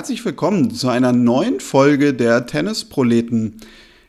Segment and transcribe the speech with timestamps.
[0.00, 3.60] Herzlich willkommen zu einer neuen Folge der Tennisproleten.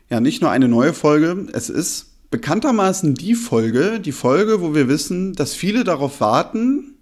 [0.08, 4.88] Ja, nicht nur eine neue Folge, es ist bekanntermaßen die Folge, die Folge, wo wir
[4.88, 6.94] wissen, dass viele darauf warten,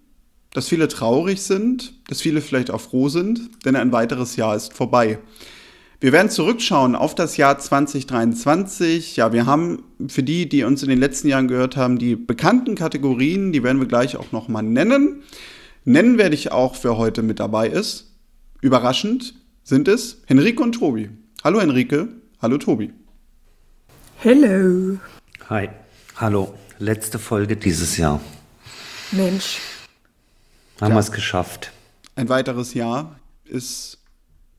[0.53, 4.73] dass viele traurig sind, dass viele vielleicht auch froh sind, denn ein weiteres Jahr ist
[4.73, 5.19] vorbei.
[6.01, 9.15] Wir werden zurückschauen auf das Jahr 2023.
[9.15, 12.75] Ja, wir haben für die, die uns in den letzten Jahren gehört haben, die bekannten
[12.75, 15.23] Kategorien, die werden wir gleich auch nochmal nennen.
[15.85, 18.10] Nennen werde ich auch, wer heute mit dabei ist.
[18.61, 19.33] Überraschend
[19.63, 21.09] sind es Henrike und Tobi.
[21.43, 22.09] Hallo Henrike,
[22.43, 22.93] hallo Tobi.
[24.19, 24.99] Hello.
[25.49, 25.69] Hi.
[26.17, 26.53] Hallo.
[26.77, 28.21] Letzte Folge dieses Jahr.
[29.11, 29.57] Mensch.
[30.79, 31.71] Haben wir es geschafft.
[32.15, 33.97] Ein weiteres Jahr ist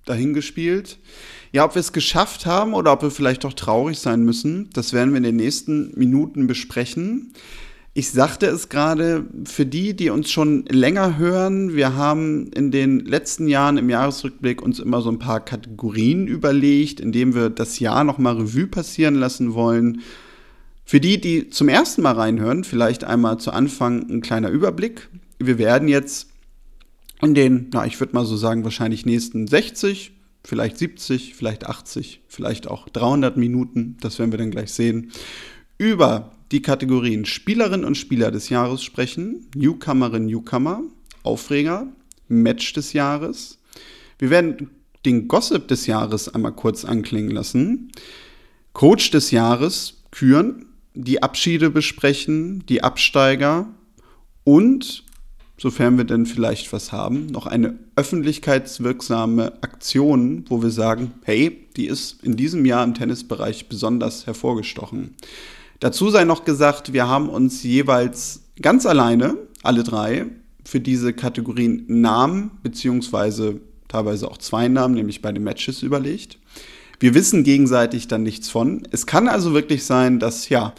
[0.04, 0.98] dahingespielt.
[1.52, 4.92] Ja, ob wir es geschafft haben oder ob wir vielleicht doch traurig sein müssen, das
[4.92, 7.34] werden wir in den nächsten Minuten besprechen.
[7.94, 13.00] Ich sagte es gerade, für die, die uns schon länger hören, wir haben in den
[13.00, 18.02] letzten Jahren im Jahresrückblick uns immer so ein paar Kategorien überlegt, indem wir das Jahr
[18.04, 20.00] nochmal Revue passieren lassen wollen.
[20.86, 25.10] Für die, die zum ersten Mal reinhören, vielleicht einmal zu Anfang ein kleiner Überblick.
[25.38, 26.30] Wir werden jetzt
[27.20, 30.12] in den, na, ich würde mal so sagen, wahrscheinlich nächsten 60,
[30.44, 35.12] vielleicht 70, vielleicht 80, vielleicht auch 300 Minuten, das werden wir dann gleich sehen,
[35.76, 40.82] über die Kategorien Spielerin und Spieler des Jahres sprechen, Newcomerin, Newcomer,
[41.22, 41.88] Aufreger,
[42.28, 43.58] Match des Jahres.
[44.18, 44.70] Wir werden
[45.04, 47.90] den Gossip des Jahres einmal kurz anklingen lassen,
[48.72, 53.66] Coach des Jahres küren, die Abschiede besprechen, die Absteiger
[54.44, 55.04] und,
[55.58, 61.86] sofern wir denn vielleicht was haben, noch eine öffentlichkeitswirksame Aktion, wo wir sagen, hey, die
[61.86, 65.14] ist in diesem Jahr im Tennisbereich besonders hervorgestochen.
[65.82, 70.26] Dazu sei noch gesagt, wir haben uns jeweils ganz alleine, alle drei,
[70.64, 76.38] für diese Kategorien Namen beziehungsweise teilweise auch zwei Namen, nämlich bei den Matches überlegt.
[77.00, 78.86] Wir wissen gegenseitig dann nichts von.
[78.92, 80.72] Es kann also wirklich sein, dass ja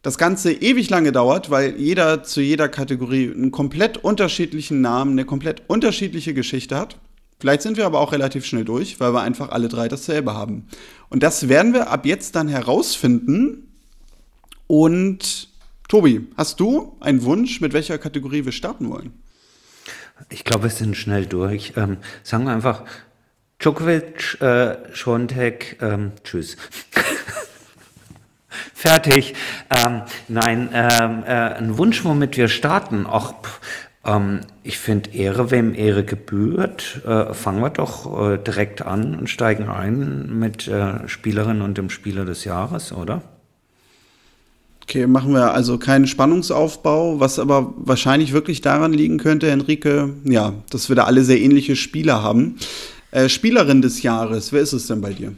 [0.00, 5.26] das Ganze ewig lange dauert, weil jeder zu jeder Kategorie einen komplett unterschiedlichen Namen, eine
[5.26, 6.96] komplett unterschiedliche Geschichte hat.
[7.40, 10.64] Vielleicht sind wir aber auch relativ schnell durch, weil wir einfach alle drei dasselbe haben.
[11.10, 13.68] Und das werden wir ab jetzt dann herausfinden,
[14.74, 15.48] und
[15.86, 19.12] Tobi, hast du einen Wunsch, mit welcher Kategorie wir starten wollen?
[20.30, 21.74] Ich glaube, wir sind schnell durch.
[21.76, 22.82] Ähm, sagen wir einfach
[23.60, 26.56] Djokovic, äh, Schontek, ähm, tschüss.
[28.74, 29.34] Fertig.
[29.70, 33.06] Ähm, nein, ähm, äh, ein Wunsch, womit wir starten.
[33.08, 33.32] Ach,
[34.04, 37.00] ähm, ich finde Ehre, wem Ehre gebührt.
[37.06, 41.90] Äh, fangen wir doch äh, direkt an und steigen ein mit äh, Spielerin und dem
[41.90, 43.22] Spieler des Jahres, oder?
[44.86, 50.52] Okay, machen wir also keinen Spannungsaufbau, was aber wahrscheinlich wirklich daran liegen könnte, Henrike, ja,
[50.70, 52.56] dass wir da alle sehr ähnliche Spieler haben.
[53.10, 55.32] Äh, Spielerin des Jahres, wer ist es denn bei dir?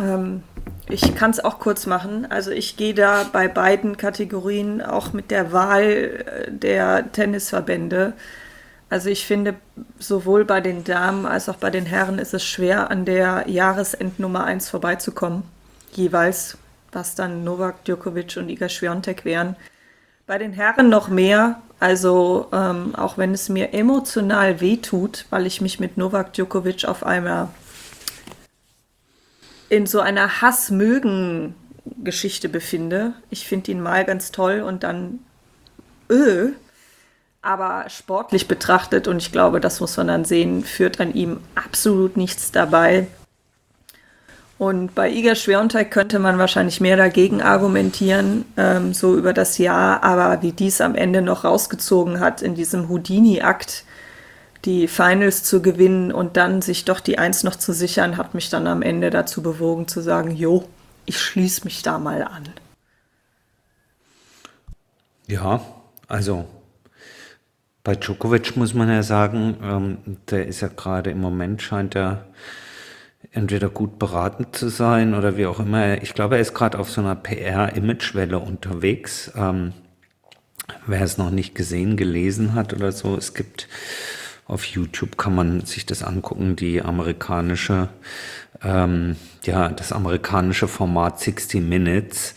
[0.00, 0.42] Ähm,
[0.88, 2.26] ich kann es auch kurz machen.
[2.30, 8.14] Also ich gehe da bei beiden Kategorien auch mit der Wahl äh, der Tennisverbände.
[8.88, 9.56] Also ich finde,
[9.98, 14.44] sowohl bei den Damen als auch bei den Herren ist es schwer, an der Jahresendnummer
[14.44, 15.42] 1 vorbeizukommen.
[15.92, 16.56] Jeweils
[16.92, 19.54] was dann Novak Djokovic und Iga Swiatek wären.
[20.26, 25.60] Bei den Herren noch mehr, also ähm, auch wenn es mir emotional wehtut, weil ich
[25.60, 27.48] mich mit Novak Djokovic auf einmal
[29.68, 33.14] in so einer Hass-Mögen-Geschichte befinde.
[33.30, 35.18] Ich finde ihn mal ganz toll und dann
[36.10, 36.50] öh,
[37.40, 42.16] aber sportlich betrachtet, und ich glaube, das muss man dann sehen, führt an ihm absolut
[42.16, 43.08] nichts dabei.
[44.62, 50.04] Und bei Iga Schweronteig könnte man wahrscheinlich mehr dagegen argumentieren, ähm, so über das Jahr,
[50.04, 53.84] aber wie dies am Ende noch rausgezogen hat in diesem Houdini-Akt,
[54.64, 58.50] die Finals zu gewinnen und dann sich doch die Eins noch zu sichern, hat mich
[58.50, 60.68] dann am Ende dazu bewogen zu sagen, jo,
[61.06, 62.48] ich schließe mich da mal an.
[65.26, 65.60] Ja,
[66.06, 66.44] also
[67.82, 72.26] bei Djokovic muss man ja sagen, ähm, der ist ja gerade im Moment scheint er
[73.30, 76.02] entweder gut beraten zu sein oder wie auch immer.
[76.02, 79.32] Ich glaube, er ist gerade auf so einer PR-Imagewelle unterwegs.
[79.36, 79.72] Ähm,
[80.86, 83.68] wer es noch nicht gesehen, gelesen hat oder so, es gibt
[84.46, 87.88] auf YouTube kann man sich das angucken, die amerikanische,
[88.62, 92.34] ähm, ja, das amerikanische Format 60 Minutes,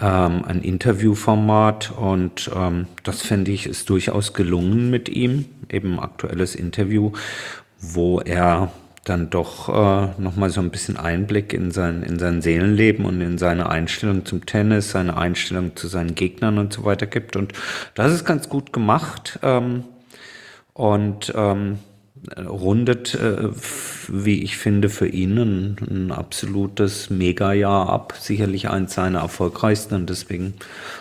[0.00, 6.54] ähm, ein Interviewformat und ähm, das finde ich ist durchaus gelungen mit ihm, eben aktuelles
[6.54, 7.12] Interview,
[7.78, 8.72] wo er
[9.04, 13.36] dann doch äh, nochmal so ein bisschen Einblick in sein, in sein Seelenleben und in
[13.36, 17.36] seine Einstellung zum Tennis, seine Einstellung zu seinen Gegnern und so weiter gibt.
[17.36, 17.52] Und
[17.94, 19.40] das ist ganz gut gemacht.
[19.42, 19.84] Ähm,
[20.74, 21.78] und ähm,
[22.38, 23.48] rundet, äh,
[24.08, 28.14] wie ich finde, für ihn ein, ein absolutes Mega-Jahr ab.
[28.18, 30.54] Sicherlich eins seiner erfolgreichsten und deswegen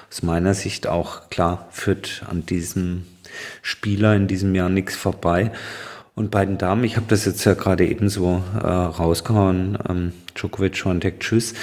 [0.10, 3.06] aus meiner Sicht auch klar führt an diesem
[3.62, 5.52] Spieler in diesem Jahr nichts vorbei.
[6.22, 10.78] Und bei den Damen, ich habe das jetzt ja gerade ebenso äh, rausgehauen, ähm, Djokovic,
[10.78, 11.56] Schwantek, tschüss.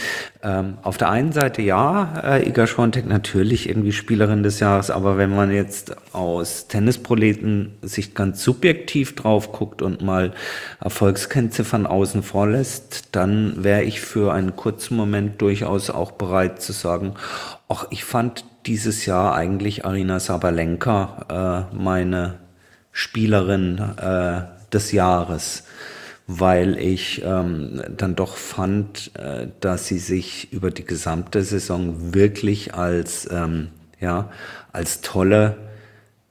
[0.42, 5.16] Ähm, auf der einen Seite ja, äh, Iga Schwantek natürlich irgendwie Spielerin des Jahres, aber
[5.16, 10.32] wenn man jetzt aus Tennisproleten-Sicht ganz subjektiv drauf guckt und mal
[10.80, 16.72] Erfolgskennziffern außen vor lässt, dann wäre ich für einen kurzen Moment durchaus auch bereit zu
[16.72, 17.14] sagen,
[17.68, 22.47] ach, ich fand dieses Jahr eigentlich Arina Sabalenka äh, meine
[22.98, 24.40] Spielerin äh,
[24.72, 25.62] des Jahres,
[26.26, 32.74] weil ich ähm, dann doch fand, äh, dass sie sich über die gesamte Saison wirklich
[32.74, 33.68] als, ähm,
[34.00, 34.32] ja,
[34.72, 35.58] als tolle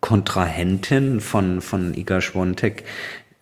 [0.01, 2.83] Kontrahentin von, von Iga Schwontek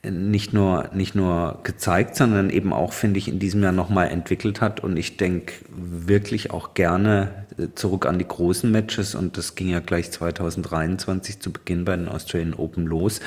[0.04, 4.62] nicht nur, nicht nur gezeigt, sondern eben auch, finde ich, in diesem Jahr nochmal entwickelt
[4.62, 4.82] hat.
[4.82, 7.45] Und ich denke wirklich auch gerne äh,
[7.76, 9.16] zurück an die großen Matches.
[9.16, 13.20] Und das ging ja gleich 2023 zu Beginn bei den Australian Open los.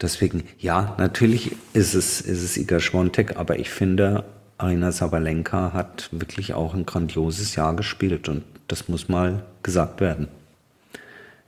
[0.00, 4.24] Deswegen, ja, natürlich ist es, ist es Iga Schwontek, aber ich finde,
[4.58, 8.28] Arina Sabalenka hat wirklich auch ein grandioses Jahr gespielt.
[8.28, 10.28] Und das muss mal gesagt werden.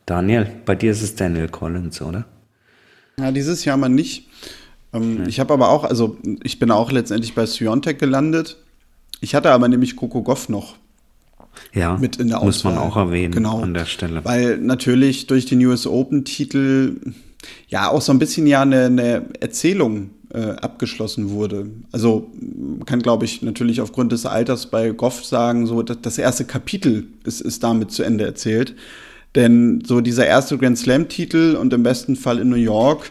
[0.07, 2.25] Daniel, bei dir ist es Daniel Collins, oder?
[3.19, 4.29] Ja, dieses Jahr mal nicht.
[4.93, 5.29] Ähm, hm.
[5.29, 8.57] Ich habe aber auch, also ich bin auch letztendlich bei Siontech gelandet.
[9.21, 10.77] Ich hatte aber nämlich Coco Goff noch
[11.73, 12.47] ja, mit in der Auswahl.
[12.47, 14.25] Muss man auch erwähnen genau, an der Stelle.
[14.25, 16.97] Weil natürlich durch den US Open-Titel
[17.69, 21.67] ja auch so ein bisschen ja eine, eine Erzählung äh, abgeschlossen wurde.
[21.91, 26.45] Also man kann, glaube ich, natürlich aufgrund des Alters bei Goff sagen, so das erste
[26.45, 28.75] Kapitel ist, ist damit zu Ende erzählt.
[29.35, 33.11] Denn so dieser erste Grand Slam-Titel und im besten Fall in New York,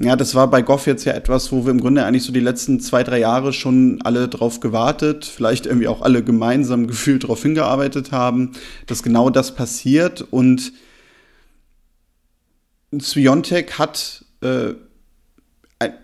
[0.00, 2.40] ja, das war bei Goff jetzt ja etwas, wo wir im Grunde eigentlich so die
[2.40, 7.42] letzten zwei, drei Jahre schon alle drauf gewartet, vielleicht irgendwie auch alle gemeinsam gefühlt darauf
[7.42, 8.52] hingearbeitet haben,
[8.86, 10.22] dass genau das passiert.
[10.22, 10.72] Und
[12.98, 14.74] Sviontek hat, äh,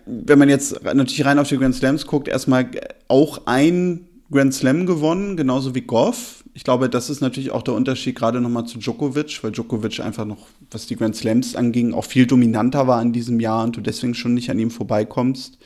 [0.05, 2.69] wenn man jetzt natürlich rein auf die Grand Slams guckt, erstmal
[3.07, 6.43] auch ein Grand Slam gewonnen, genauso wie Goff.
[6.53, 10.25] Ich glaube, das ist natürlich auch der Unterschied gerade nochmal zu Djokovic, weil Djokovic einfach
[10.25, 13.81] noch, was die Grand Slams anging, auch viel dominanter war in diesem Jahr und du
[13.81, 15.57] deswegen schon nicht an ihm vorbeikommst.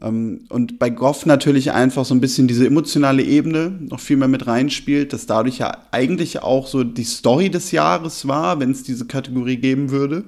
[0.00, 4.28] Ähm, und bei Goff natürlich einfach so ein bisschen diese emotionale Ebene noch viel mehr
[4.28, 8.82] mit reinspielt, dass dadurch ja eigentlich auch so die Story des Jahres war, wenn es
[8.82, 10.24] diese Kategorie geben würde.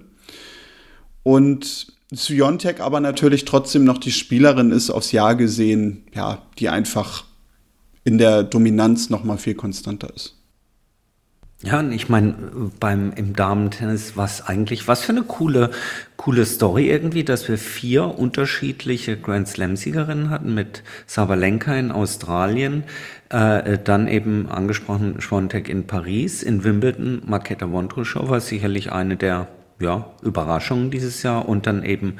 [1.22, 7.24] Und Sviontek aber natürlich trotzdem noch die Spielerin ist aufs Jahr gesehen, ja, die einfach
[8.06, 10.36] in der Dominanz noch mal viel konstanter ist.
[11.62, 12.34] Ja, und ich meine,
[12.78, 15.70] beim im Damentennis, was eigentlich, was für eine coole,
[16.16, 22.84] coole Story irgendwie, dass wir vier unterschiedliche Grand Slam-Siegerinnen hatten mit Sabalenka in Australien,
[23.30, 29.48] äh, dann eben angesprochen Schwontek in Paris, in Wimbledon, Marketa Vondrousova, sicherlich eine der
[29.80, 32.18] ja, Überraschungen dieses Jahr und dann eben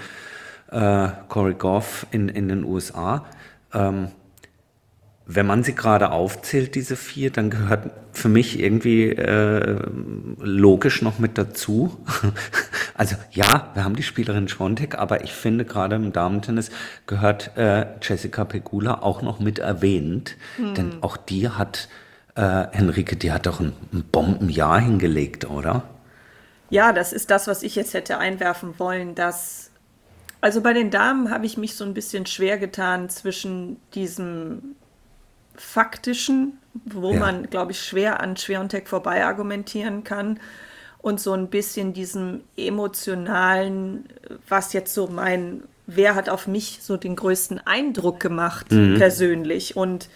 [0.73, 3.27] äh, Corey Goff in, in den USA.
[3.73, 4.09] Ähm,
[5.29, 9.77] wenn man sie gerade aufzählt, diese vier, dann gehört für mich irgendwie äh,
[10.39, 11.99] logisch noch mit dazu.
[12.95, 16.71] also ja, wir haben die Spielerin Schwontek, aber ich finde gerade im Damentennis
[17.09, 20.75] gehört äh, Jessica Pegula auch noch mit erwähnt, hm.
[20.75, 21.89] denn auch die hat,
[22.37, 25.83] äh, Henrike, die hat doch ein, ein Bombenjahr hingelegt, oder?
[26.71, 29.71] Ja, das ist das, was ich jetzt hätte einwerfen wollen, dass
[30.41, 34.77] also bei den Damen habe ich mich so ein bisschen schwer getan zwischen diesem
[35.57, 37.21] faktischen, wo ja.
[37.21, 40.41] man, glaube ich, schwer an Schwerentech vorbei argumentieren kann
[40.99, 44.09] und so ein bisschen diesem emotionalen,
[44.49, 48.97] was jetzt so mein, wer hat auf mich so den größten Eindruck gemacht mhm.
[48.99, 50.09] persönlich und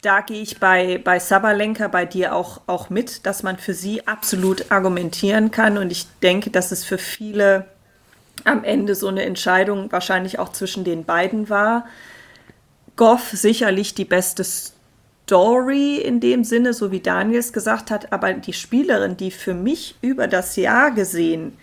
[0.00, 4.06] da gehe ich bei, bei Sabalenka bei dir auch, auch mit, dass man für sie
[4.06, 5.76] absolut argumentieren kann.
[5.76, 7.66] Und ich denke, dass es für viele
[8.44, 11.86] am Ende so eine Entscheidung wahrscheinlich auch zwischen den beiden war.
[12.98, 18.34] Goff sicherlich die beste Story in dem Sinne, so wie Daniel es gesagt hat, aber
[18.34, 21.56] die Spielerin, die für mich über das Jahr gesehen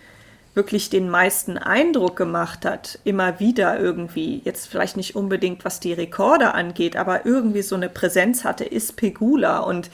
[0.54, 5.92] wirklich den meisten Eindruck gemacht hat, immer wieder irgendwie, jetzt vielleicht nicht unbedingt was die
[5.92, 9.58] Rekorde angeht, aber irgendwie so eine Präsenz hatte, ist Pegula.
[9.58, 9.90] Und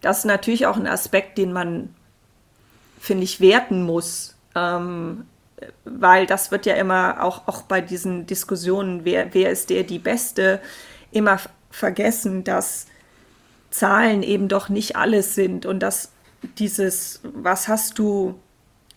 [0.00, 1.94] das ist natürlich auch ein Aspekt, den man,
[2.98, 4.34] finde ich, werten muss.
[4.56, 5.26] Ähm,
[5.84, 9.98] weil das wird ja immer auch, auch bei diesen Diskussionen, wer, wer ist der die
[9.98, 10.60] Beste,
[11.10, 11.38] immer
[11.70, 12.86] vergessen, dass
[13.70, 16.12] Zahlen eben doch nicht alles sind und dass
[16.58, 18.38] dieses, was hast du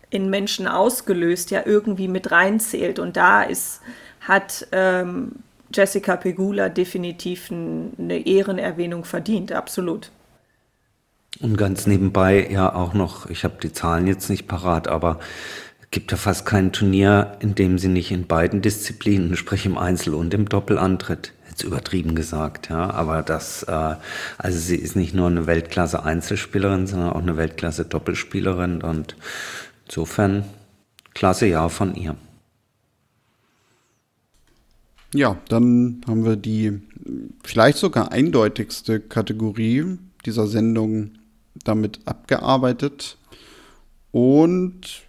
[0.10, 3.00] in Menschen ausgelöst, ja irgendwie mit reinzählt.
[3.00, 3.82] Und da ist,
[4.20, 5.32] hat ähm,
[5.74, 10.12] Jessica Pegula definitiv ein, eine Ehrenerwähnung verdient, absolut.
[11.40, 15.20] Und ganz nebenbei ja auch noch, ich habe die Zahlen jetzt nicht parat, aber
[15.92, 20.14] gibt ja fast kein Turnier, in dem sie nicht in beiden Disziplinen, sprich im Einzel
[20.14, 21.34] und im Doppel antritt.
[21.50, 23.96] Jetzt übertrieben gesagt, ja, aber das, äh,
[24.38, 29.18] also sie ist nicht nur eine Weltklasse Einzelspielerin, sondern auch eine Weltklasse Doppelspielerin und
[29.86, 30.46] insofern
[31.14, 32.16] klasse Jahr von ihr.
[35.14, 36.82] Ja, dann haben wir die
[37.44, 41.12] vielleicht sogar eindeutigste Kategorie dieser Sendung
[41.66, 43.18] damit abgearbeitet.
[44.12, 45.04] Und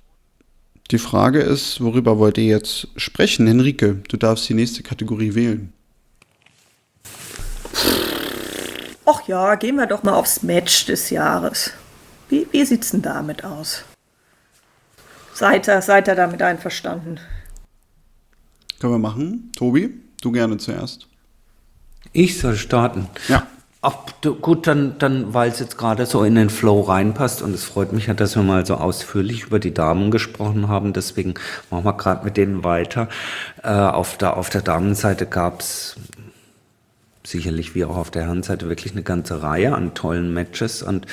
[0.93, 3.47] die Frage ist, worüber wollt ihr jetzt sprechen?
[3.47, 5.73] Henrike, du darfst die nächste Kategorie wählen.
[9.07, 11.73] Ach ja, gehen wir doch mal aufs Match des Jahres.
[12.29, 13.85] Wie, wie sieht's denn damit aus?
[15.35, 17.19] Seid ihr, seid ihr damit einverstanden?
[18.79, 19.51] Können wir machen.
[19.57, 21.09] Tobi, du gerne zuerst.
[22.13, 23.09] Ich soll starten.
[23.29, 23.47] Ja.
[23.85, 23.97] Ach,
[24.41, 27.93] gut, dann, dann weil es jetzt gerade so in den Flow reinpasst und es freut
[27.93, 30.93] mich ja, dass wir mal so ausführlich über die Damen gesprochen haben.
[30.93, 31.35] Deswegen
[31.69, 33.09] machen wir gerade mit denen weiter.
[33.61, 35.97] Äh, auf, der, auf der Damenseite gab es
[37.25, 40.85] sicherlich wie auch auf der Herrenseite wirklich eine ganze Reihe an tollen Matches.
[40.85, 41.07] Und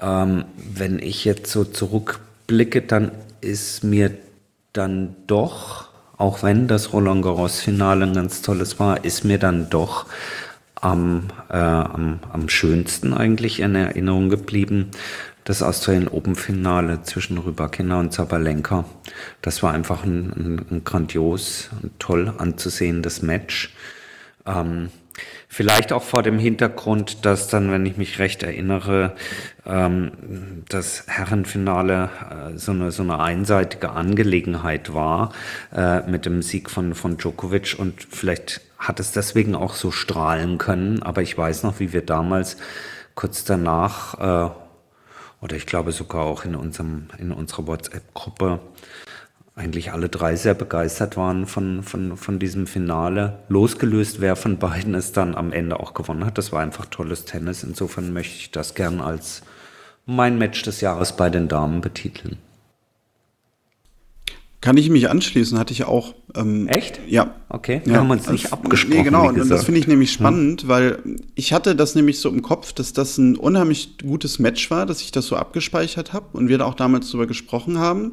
[0.00, 4.10] ähm, wenn ich jetzt so zurückblicke, dann ist mir
[4.72, 9.70] dann doch, auch wenn das Roland Garros Finale ein ganz tolles war, ist mir dann
[9.70, 10.06] doch
[10.82, 14.90] am, äh, am, am schönsten eigentlich in Erinnerung geblieben.
[15.44, 18.84] Das Australian Open Finale zwischen Rybakina und Zabalenka.
[19.40, 23.74] Das war einfach ein, ein, ein grandios und toll anzusehendes Match.
[24.44, 24.90] Ähm,
[25.54, 29.14] Vielleicht auch vor dem Hintergrund, dass dann, wenn ich mich recht erinnere,
[29.66, 32.08] ähm, das Herrenfinale
[32.54, 35.34] äh, so, eine, so eine einseitige Angelegenheit war
[35.76, 40.56] äh, mit dem Sieg von, von Djokovic und vielleicht hat es deswegen auch so strahlen
[40.56, 41.02] können.
[41.02, 42.56] Aber ich weiß noch, wie wir damals
[43.14, 44.14] kurz danach
[44.48, 44.50] äh,
[45.42, 48.58] oder ich glaube sogar auch in unserem in unserer WhatsApp-Gruppe
[49.54, 53.40] eigentlich alle drei sehr begeistert waren von, von, von diesem Finale.
[53.48, 56.38] Losgelöst, wer von beiden es dann am Ende auch gewonnen hat.
[56.38, 57.62] Das war einfach tolles Tennis.
[57.62, 59.42] Insofern möchte ich das gern als
[60.06, 62.38] mein Match des Jahres bei den Damen betiteln.
[64.62, 66.14] Kann ich mich anschließen, hatte ich auch.
[66.36, 67.00] Ähm, Echt?
[67.08, 67.34] Ja.
[67.48, 67.98] Okay, wir ja.
[67.98, 68.96] haben uns nicht das, abgesprochen.
[68.96, 70.68] Nee, genau, und das finde ich nämlich spannend, ja.
[70.68, 70.98] weil
[71.34, 75.02] ich hatte das nämlich so im Kopf, dass das ein unheimlich gutes Match war, dass
[75.02, 78.12] ich das so abgespeichert habe und wir da auch damals drüber gesprochen haben.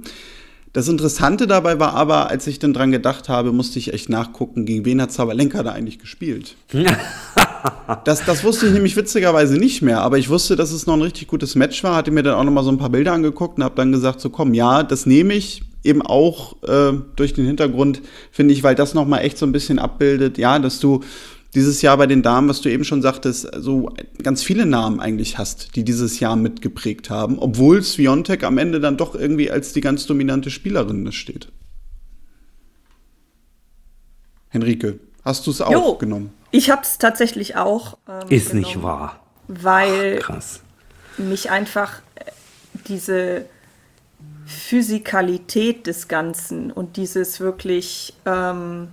[0.72, 4.66] Das Interessante dabei war aber, als ich dann dran gedacht habe, musste ich echt nachgucken,
[4.66, 6.56] gegen wen hat Zabalenka da eigentlich gespielt.
[8.06, 11.02] das, das wusste ich nämlich witzigerweise nicht mehr, aber ich wusste, dass es noch ein
[11.02, 13.58] richtig gutes Match war, hatte mir dann auch noch mal so ein paar Bilder angeguckt
[13.58, 17.46] und habe dann gesagt, so komm, ja, das nehme ich, eben auch äh, durch den
[17.46, 21.02] Hintergrund, finde ich, weil das noch mal echt so ein bisschen abbildet, ja, dass du
[21.56, 23.92] dieses Jahr bei den Damen, was du eben schon sagtest, so
[24.22, 28.98] ganz viele Namen eigentlich hast, die dieses Jahr mitgeprägt haben, obwohl Sviontek am Ende dann
[28.98, 31.52] doch irgendwie als die ganz dominante Spielerin steht.
[34.50, 36.32] Henrike, hast du es auch jo, genommen?
[36.52, 37.98] Ich habe es tatsächlich auch.
[38.08, 39.20] Ähm, Ist genommen, nicht wahr.
[39.48, 40.42] Weil Ach,
[41.18, 42.32] mich einfach äh,
[42.88, 43.46] diese
[44.46, 48.88] Physikalität des Ganzen und dieses wirklich ähm,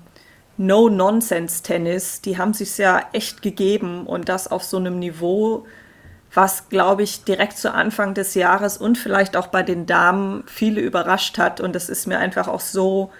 [0.59, 5.67] No-Nonsense-Tennis, die haben sich ja echt gegeben und das auf so einem Niveau,
[6.33, 10.81] was, glaube ich, direkt zu Anfang des Jahres und vielleicht auch bei den Damen viele
[10.81, 11.61] überrascht hat.
[11.61, 13.11] Und das ist mir einfach auch so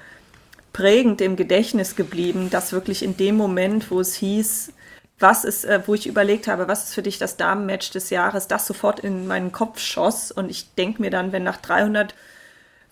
[0.73, 4.73] prägend im Gedächtnis geblieben, dass wirklich in dem Moment, wo es hieß,
[5.19, 8.49] was ist, äh, wo ich überlegt habe, was ist für dich das Damenmatch des Jahres,
[8.49, 10.31] das sofort in meinen Kopf schoss.
[10.31, 12.15] Und ich denke mir dann, wenn nach 300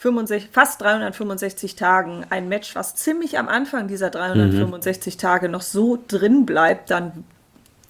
[0.05, 5.19] 65, fast 365 Tagen ein Match, was ziemlich am Anfang dieser 365 mhm.
[5.19, 7.25] Tage noch so drin bleibt, dann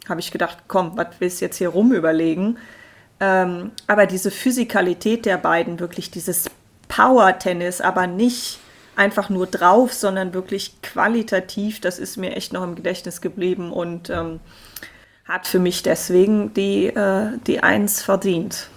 [0.08, 2.56] habe ich gedacht, komm, was willst du jetzt hier rum überlegen?
[3.18, 6.44] Ähm, aber diese Physikalität der beiden, wirklich dieses
[6.86, 8.60] Power-Tennis, aber nicht
[8.94, 14.08] einfach nur drauf, sondern wirklich qualitativ, das ist mir echt noch im Gedächtnis geblieben und
[14.08, 14.38] ähm,
[15.24, 18.68] hat für mich deswegen die, äh, die Eins verdient.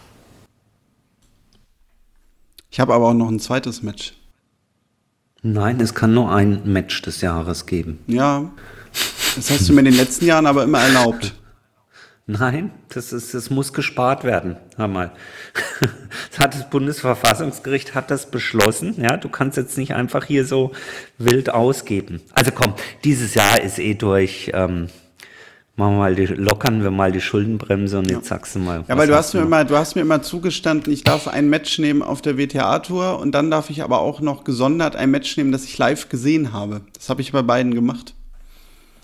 [2.70, 4.14] Ich habe aber auch noch ein zweites Match.
[5.42, 8.00] Nein, es kann nur ein Match des Jahres geben.
[8.08, 8.52] Ja,
[9.36, 11.34] das hast du mir in den letzten Jahren aber immer erlaubt.
[12.30, 14.58] Nein, das, ist, das muss gespart werden.
[14.76, 15.12] Hör mal.
[16.32, 18.94] Das, hat das Bundesverfassungsgericht hat das beschlossen.
[19.02, 20.72] Ja, du kannst jetzt nicht einfach hier so
[21.18, 22.22] wild ausgeben.
[22.34, 24.52] Also komm, dieses Jahr ist eh durch.
[24.54, 24.90] Ähm,
[25.80, 28.84] Machen wir mal die, lockern wir mal die Schuldenbremse und jetzt sagst du mal.
[28.88, 31.78] Ja, weil du hast, mir immer, du hast mir immer zugestanden, ich darf ein Match
[31.78, 35.52] nehmen auf der WTA-Tour und dann darf ich aber auch noch gesondert ein Match nehmen,
[35.52, 36.82] das ich live gesehen habe.
[36.96, 38.16] Das habe ich bei beiden gemacht.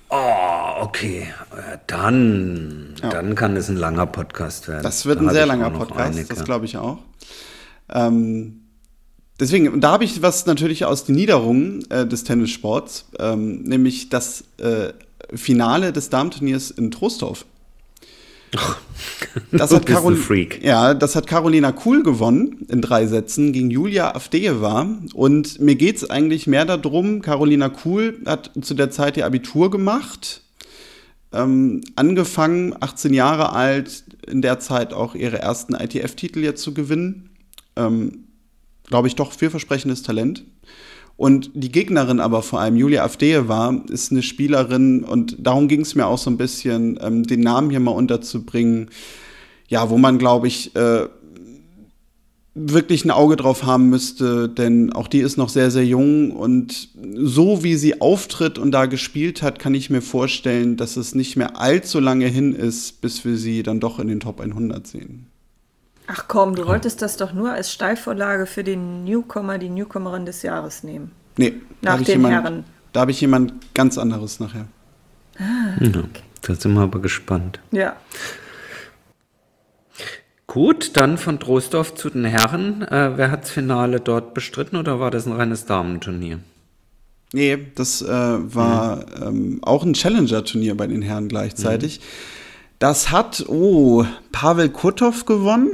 [0.10, 1.28] Oh, okay.
[1.86, 3.10] Dann, ja.
[3.10, 4.82] dann kann es ein langer Podcast werden.
[4.82, 6.34] Das wird da ein sehr langer Podcast, einige.
[6.34, 6.98] das glaube ich auch.
[7.94, 8.62] Ähm,
[9.40, 14.46] deswegen, da habe ich was natürlich aus den Niederungen äh, des Tennissports, ähm, nämlich das
[14.58, 14.94] äh,
[15.34, 17.46] Finale des Damenturniers in Trostorf.
[19.52, 20.18] Das hat, Carol
[20.62, 24.88] ja, das hat Carolina Kuhl gewonnen in drei Sätzen gegen Julia Avdejewa.
[25.14, 29.72] Und mir geht es eigentlich mehr darum, Carolina Kuhl hat zu der Zeit ihr Abitur
[29.72, 30.42] gemacht,
[31.32, 37.30] ähm, angefangen, 18 Jahre alt, in der Zeit auch ihre ersten ITF-Titel jetzt zu gewinnen.
[37.76, 38.26] Ähm,
[38.86, 40.44] Glaube ich, doch vielversprechendes Talent.
[41.16, 45.96] Und die Gegnerin aber vor allem, Julia Avdejewa, ist eine Spielerin und darum ging es
[45.96, 48.90] mir auch so ein bisschen, ähm, den Namen hier mal unterzubringen.
[49.68, 51.08] Ja, wo man, glaube ich, äh,
[52.56, 56.90] wirklich ein Auge drauf haben müsste, denn auch die ist noch sehr, sehr jung und
[57.16, 61.36] so wie sie auftritt und da gespielt hat, kann ich mir vorstellen, dass es nicht
[61.36, 65.33] mehr allzu lange hin ist, bis wir sie dann doch in den Top 100 sehen.
[66.08, 70.42] Ach komm, du wolltest das doch nur als Steilvorlage für den Newcomer, die Newcomerin des
[70.42, 71.12] Jahres nehmen.
[71.38, 72.64] Nee, nach den jemand, Herren.
[72.92, 74.68] Da habe ich jemand ganz anderes nachher.
[75.40, 75.92] Ah, okay.
[75.94, 76.04] ja,
[76.42, 77.60] da sind wir aber gespannt.
[77.72, 77.96] Ja.
[80.46, 82.84] Gut, dann von Trostorf zu den Herren.
[82.84, 86.40] Äh, wer hat das Finale dort bestritten oder war das ein reines Damenturnier?
[87.32, 89.04] Nee, das äh, war mhm.
[89.24, 92.00] ähm, auch ein Challenger-Turnier bei den Herren gleichzeitig.
[92.00, 92.04] Mhm.
[92.78, 95.72] Das hat, oh, Pavel Kurtov gewonnen.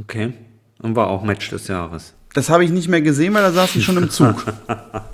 [0.00, 0.34] Okay.
[0.82, 2.14] Und war auch Match des Jahres.
[2.32, 4.46] Das habe ich nicht mehr gesehen, weil da saß ich schon im Zug.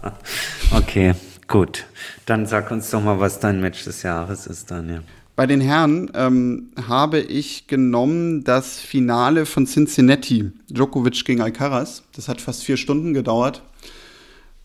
[0.73, 1.15] okay,
[1.49, 1.87] gut.
[2.27, 5.03] Dann sag uns doch mal, was dein Match des Jahres ist, Daniel.
[5.35, 12.03] Bei den Herren ähm, habe ich genommen das Finale von Cincinnati, Djokovic gegen Alcaraz.
[12.15, 13.63] Das hat fast vier Stunden gedauert.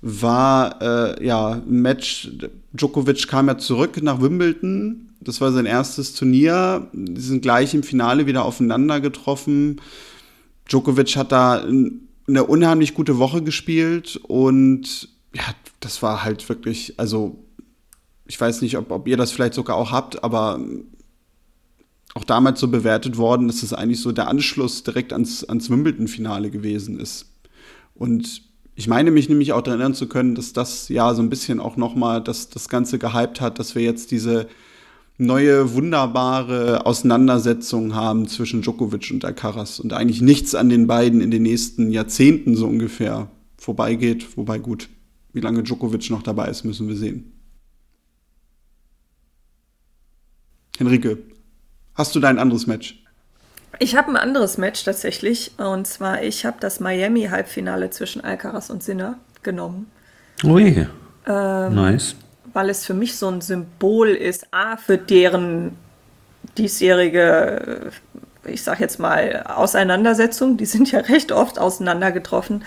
[0.01, 2.31] War äh, ja ein Match.
[2.73, 5.09] Djokovic kam ja zurück nach Wimbledon.
[5.19, 6.89] Das war sein erstes Turnier.
[6.93, 9.79] Die sind gleich im Finale wieder aufeinander getroffen.
[10.67, 11.63] Djokovic hat da
[12.27, 15.43] eine unheimlich gute Woche gespielt und ja,
[15.79, 17.43] das war halt wirklich, also
[18.25, 20.59] ich weiß nicht, ob, ob ihr das vielleicht sogar auch habt, aber
[22.13, 26.51] auch damals so bewertet worden, dass es eigentlich so der Anschluss direkt ans, ans Wimbledon-Finale
[26.51, 27.31] gewesen ist.
[27.93, 28.43] Und
[28.81, 31.59] ich meine mich nämlich auch daran erinnern zu können, dass das ja so ein bisschen
[31.59, 34.47] auch nochmal das, das Ganze gehypt hat, dass wir jetzt diese
[35.19, 41.29] neue wunderbare Auseinandersetzung haben zwischen Djokovic und Alcaraz und eigentlich nichts an den beiden in
[41.29, 44.35] den nächsten Jahrzehnten so ungefähr vorbeigeht.
[44.35, 44.89] Wobei gut,
[45.31, 47.33] wie lange Djokovic noch dabei ist, müssen wir sehen.
[50.79, 51.19] Henrike,
[51.93, 53.00] hast du dein anderes Match?
[53.81, 55.53] Ich habe ein anderes Match tatsächlich.
[55.57, 59.91] Und zwar, ich habe das Miami-Halbfinale zwischen Alcaraz und Sinner genommen.
[60.43, 60.87] Ui.
[61.27, 62.15] Ähm, nice
[62.53, 65.77] weil es für mich so ein Symbol ist, A, für deren
[66.57, 67.91] diesjährige,
[68.45, 72.63] ich sag jetzt mal, Auseinandersetzung, die sind ja recht oft auseinandergetroffen,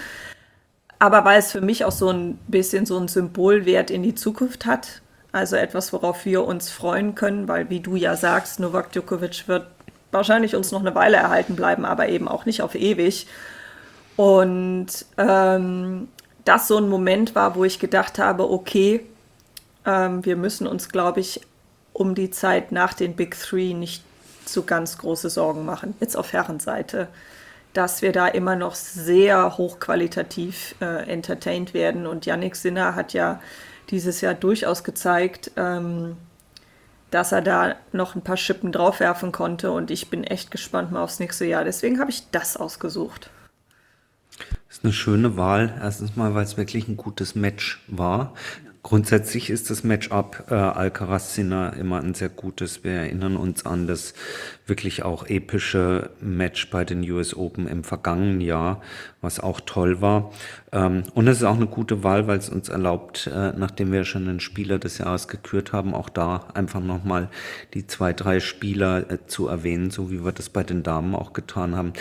[0.98, 4.64] aber weil es für mich auch so ein bisschen so ein Symbolwert in die Zukunft
[4.64, 9.48] hat, also etwas, worauf wir uns freuen können, weil wie du ja sagst, Novak Djokovic
[9.48, 9.66] wird
[10.14, 13.26] wahrscheinlich uns noch eine Weile erhalten bleiben, aber eben auch nicht auf ewig.
[14.16, 14.86] Und
[15.18, 16.08] ähm,
[16.44, 19.04] das so ein Moment war, wo ich gedacht habe, okay,
[19.84, 21.40] ähm, wir müssen uns, glaube ich,
[21.92, 24.02] um die Zeit nach den Big Three nicht
[24.46, 27.08] so ganz große Sorgen machen, jetzt auf Herrenseite,
[27.72, 32.06] dass wir da immer noch sehr hochqualitativ äh, entertained werden.
[32.06, 33.40] Und Yannick Sinner hat ja
[33.90, 36.16] dieses Jahr durchaus gezeigt, ähm,
[37.14, 39.70] dass er da noch ein paar Schippen draufwerfen konnte.
[39.70, 41.62] Und ich bin echt gespannt mal aufs nächste Jahr.
[41.62, 43.30] Deswegen habe ich das ausgesucht.
[44.68, 45.78] Das ist eine schöne Wahl.
[45.80, 48.34] Erstens mal, weil es wirklich ein gutes Match war.
[48.82, 52.82] Grundsätzlich ist das Matchup äh, Alcaraz-Sinner immer ein sehr gutes.
[52.82, 54.14] Wir erinnern uns an das
[54.66, 58.80] wirklich auch epische Match bei den US Open im vergangenen Jahr,
[59.20, 60.32] was auch toll war.
[60.72, 64.04] Ähm, und es ist auch eine gute Wahl, weil es uns erlaubt, äh, nachdem wir
[64.04, 67.28] schon einen Spieler des Jahres gekürt haben, auch da einfach nochmal
[67.74, 71.34] die zwei, drei Spieler äh, zu erwähnen, so wie wir das bei den Damen auch
[71.34, 71.92] getan haben,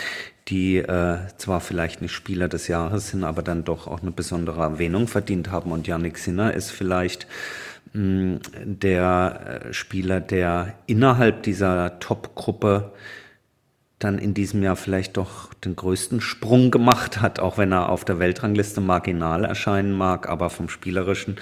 [0.48, 4.62] die äh, zwar vielleicht nicht Spieler des Jahres sind, aber dann doch auch eine besondere
[4.62, 5.72] Erwähnung verdient haben.
[5.72, 7.26] Und Yannick Sinner ist vielleicht
[7.92, 12.92] der äh, Spieler, der innerhalb dieser Top-Gruppe
[14.04, 18.04] dann in diesem Jahr vielleicht doch den größten Sprung gemacht hat, auch wenn er auf
[18.04, 21.36] der Weltrangliste marginal erscheinen mag, aber vom Spielerischen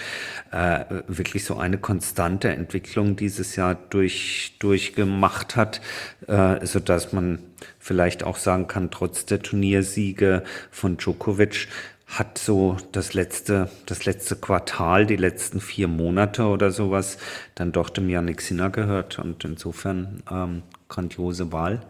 [0.53, 5.81] äh, wirklich so eine konstante Entwicklung dieses Jahr durch, durchgemacht hat,
[6.29, 6.79] äh, so
[7.13, 7.41] man
[7.79, 11.69] vielleicht auch sagen kann, trotz der Turniersiege von Djokovic
[12.13, 17.17] hat so das letzte, das letzte Quartal, die letzten vier Monate oder sowas,
[17.55, 21.81] dann doch dem Yannick Sinner gehört und insofern ähm, grandiose Wahl.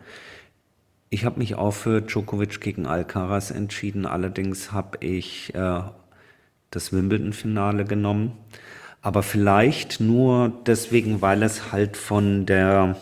[1.11, 4.07] Ich habe mich auch für Djokovic gegen Alcaraz entschieden.
[4.07, 5.81] Allerdings habe ich äh,
[6.71, 8.33] das Wimbledon-Finale genommen.
[9.03, 12.97] Aber vielleicht nur deswegen, weil es halt von der,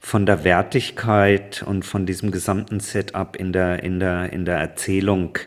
[0.00, 5.38] von der Wertigkeit und von diesem gesamten Setup in der, in der, in der Erzählung,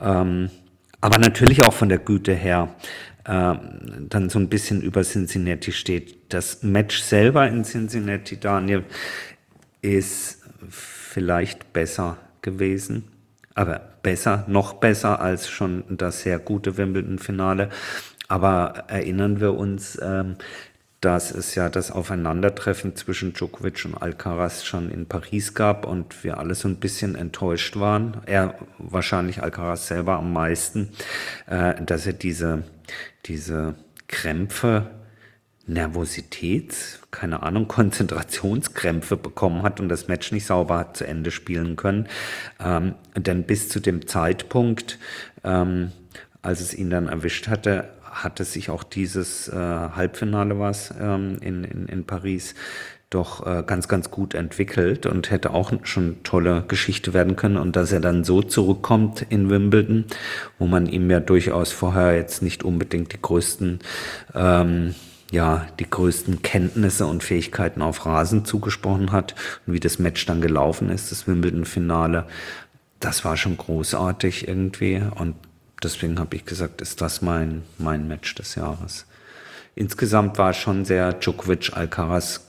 [0.00, 0.50] ähm,
[1.00, 2.74] aber natürlich auch von der Güte her,
[3.24, 3.54] äh,
[4.08, 6.32] dann so ein bisschen über Cincinnati steht.
[6.32, 8.84] Das Match selber in Cincinnati, Daniel,
[9.82, 13.04] ist vielleicht besser gewesen.
[13.54, 17.70] Aber besser, noch besser als schon das sehr gute Wimbledon-Finale.
[18.28, 20.36] Aber erinnern wir uns, ähm,
[21.06, 26.38] dass es ja das Aufeinandertreffen zwischen Djokovic und Alcaraz schon in Paris gab und wir
[26.38, 28.22] alle so ein bisschen enttäuscht waren.
[28.26, 30.88] Er wahrscheinlich Alcaraz selber am meisten,
[31.46, 32.64] äh, dass er diese,
[33.26, 33.76] diese
[34.08, 34.90] Krämpfe
[35.68, 36.74] Nervosität,
[37.12, 42.08] keine Ahnung, Konzentrationskrämpfe bekommen hat und das Match nicht sauber hat zu Ende spielen können.
[42.58, 44.98] Ähm, denn bis zu dem Zeitpunkt,
[45.44, 45.92] ähm,
[46.42, 47.90] als es ihn dann erwischt hatte,
[48.24, 52.54] hatte sich auch dieses äh, Halbfinale was ähm, in, in, in Paris
[53.10, 57.56] doch äh, ganz, ganz gut entwickelt und hätte auch schon tolle Geschichte werden können.
[57.56, 60.06] Und dass er dann so zurückkommt in Wimbledon,
[60.58, 63.78] wo man ihm ja durchaus vorher jetzt nicht unbedingt die größten
[64.34, 64.94] ähm,
[65.32, 69.34] ja, die größten Kenntnisse und Fähigkeiten auf Rasen zugesprochen hat
[69.66, 72.26] und wie das Match dann gelaufen ist, das Wimbledon-Finale,
[73.00, 75.34] das war schon großartig irgendwie und
[75.82, 79.06] deswegen habe ich gesagt, ist das mein, mein Match des Jahres.
[79.74, 82.46] Insgesamt war es schon sehr Djokovic-Alcaraz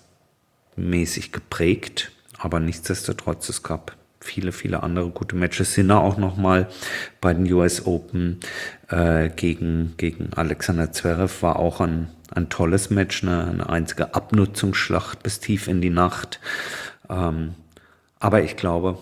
[0.75, 5.73] mäßig geprägt, aber nichtsdestotrotz, es gab viele, viele andere gute Matches.
[5.73, 6.67] Sinner auch nochmal
[7.21, 8.39] bei den US Open
[8.89, 15.23] äh, gegen, gegen Alexander Zverev war auch ein ein tolles Match, eine, eine einzige Abnutzungsschlacht
[15.23, 16.39] bis tief in die Nacht.
[17.09, 17.55] Ähm,
[18.19, 18.97] aber ich glaube,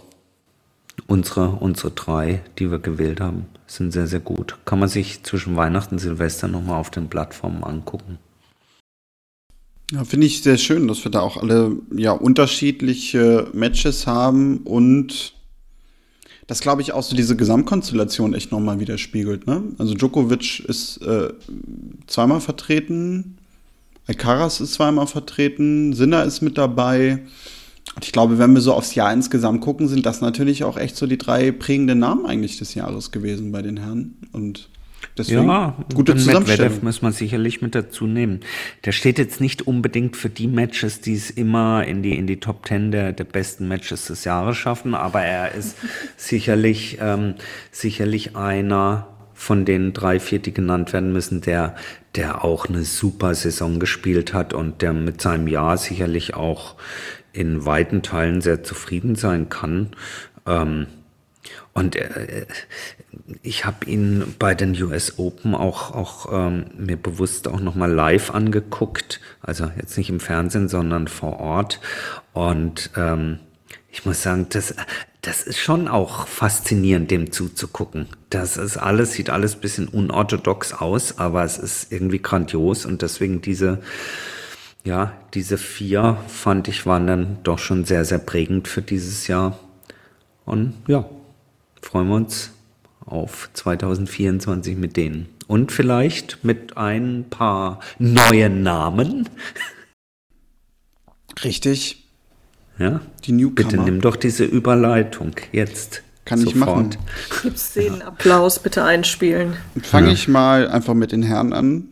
[1.08, 4.58] unsere, unsere drei, die wir gewählt haben, sind sehr, sehr gut.
[4.66, 8.18] Kann man sich zwischen Weihnachten und Silvester nochmal auf den Plattformen angucken.
[9.92, 15.34] Ja, finde ich sehr schön, dass wir da auch alle ja unterschiedliche Matches haben und
[16.48, 19.46] das glaube ich auch so diese Gesamtkonstellation echt nochmal widerspiegelt.
[19.46, 19.64] Ne?
[19.78, 21.34] Also Djokovic ist äh,
[22.08, 23.38] zweimal vertreten,
[24.08, 27.20] Alcaraz ist zweimal vertreten, Sinner ist mit dabei.
[27.94, 30.98] Und ich glaube, wenn wir so aufs Jahr insgesamt gucken, sind das natürlich auch echt
[30.98, 34.16] so die drei prägenden Namen eigentlich des Jahres gewesen bei den Herren.
[34.34, 34.70] Und
[35.18, 36.80] Deswegen ja, gute Zusammenstellung.
[36.82, 38.42] muss man sicherlich mit dazu nehmen.
[38.84, 42.40] Der steht jetzt nicht unbedingt für die Matches, die es immer in die, in die
[42.40, 45.78] Top Ten der, der besten Matches des Jahres schaffen, aber er ist
[46.18, 47.36] sicherlich, ähm,
[47.72, 51.76] sicherlich einer von den drei, vier, die genannt werden müssen, der,
[52.16, 56.76] der auch eine super Saison gespielt hat und der mit seinem Jahr sicherlich auch
[57.36, 59.92] in weiten Teilen sehr zufrieden sein kann.
[60.46, 60.88] Ähm,
[61.74, 62.46] und äh,
[63.44, 68.32] ich habe ihn bei den US Open auch, auch ähm, mir bewusst auch nochmal live
[68.32, 69.20] angeguckt.
[69.42, 71.82] Also jetzt nicht im Fernsehen, sondern vor Ort.
[72.34, 73.40] Und ähm,
[73.92, 74.76] ich muss sagen, das,
[75.22, 78.08] das ist schon auch faszinierend, dem zuzugucken.
[78.30, 83.42] Das ist alles, sieht alles bisschen unorthodox aus, aber es ist irgendwie grandios und deswegen
[83.42, 83.82] diese,
[84.86, 89.60] ja, diese vier fand ich waren dann doch schon sehr, sehr prägend für dieses Jahr.
[90.46, 91.10] Und ja,
[91.82, 92.52] freuen wir uns
[93.06, 95.28] auf 2024 mit denen.
[95.48, 99.28] Und vielleicht mit ein paar neuen Namen.
[101.44, 102.04] Richtig.
[102.78, 103.02] Ja.
[103.24, 103.56] Die Newcomer.
[103.56, 106.04] Bitte nimm doch diese Überleitung jetzt.
[106.26, 106.54] Kann sofort.
[106.54, 106.98] ich machen.
[107.44, 109.56] Gibt's den Applaus bitte einspielen?
[109.82, 110.14] Fange ja.
[110.14, 111.90] ich mal einfach mit den Herren an.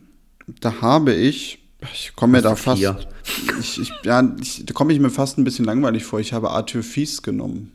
[0.60, 2.82] Da habe ich, ich komme mir da fast,
[3.60, 6.20] ich, ich, ja, ich, da komme ich mir fast ein bisschen langweilig vor.
[6.20, 7.72] Ich habe Arthur Fies genommen.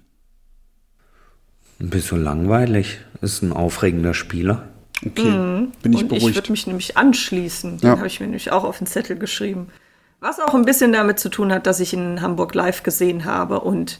[1.79, 2.99] Ein bisschen langweilig.
[3.21, 4.67] Ist ein aufregender Spieler.
[5.05, 5.71] Okay, mhm.
[5.81, 6.29] bin ich Und beruhigt.
[6.29, 7.77] Ich würde mich nämlich anschließen.
[7.77, 7.97] Den ja.
[7.97, 9.67] habe ich mir nämlich auch auf den Zettel geschrieben.
[10.19, 13.23] Was auch ein bisschen damit zu tun hat, dass ich ihn in Hamburg live gesehen
[13.23, 13.99] habe und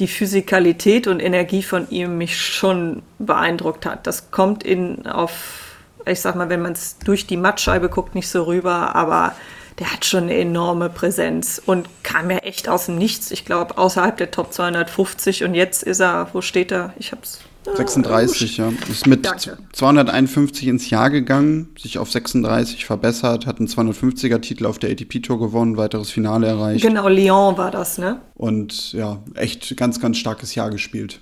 [0.00, 4.08] die Physikalität und Energie von ihm mich schon beeindruckt hat.
[4.08, 5.63] Das kommt in auf,
[6.06, 9.34] ich sag mal, wenn man es durch die Mattscheibe guckt, nicht so rüber, aber
[9.78, 13.30] der hat schon eine enorme Präsenz und kam ja echt aus dem Nichts.
[13.30, 16.94] Ich glaube, außerhalb der Top 250 und jetzt ist er, wo steht er?
[16.98, 17.40] Ich hab's.
[17.72, 18.72] 36, ja.
[18.90, 19.56] Ist mit Danke.
[19.72, 25.78] 251 ins Jahr gegangen, sich auf 36 verbessert, hat einen 250er-Titel auf der ATP-Tour gewonnen,
[25.78, 26.84] weiteres Finale erreicht.
[26.84, 28.20] Genau, Lyon war das, ne?
[28.34, 31.20] Und ja, echt ganz, ganz starkes Jahr gespielt.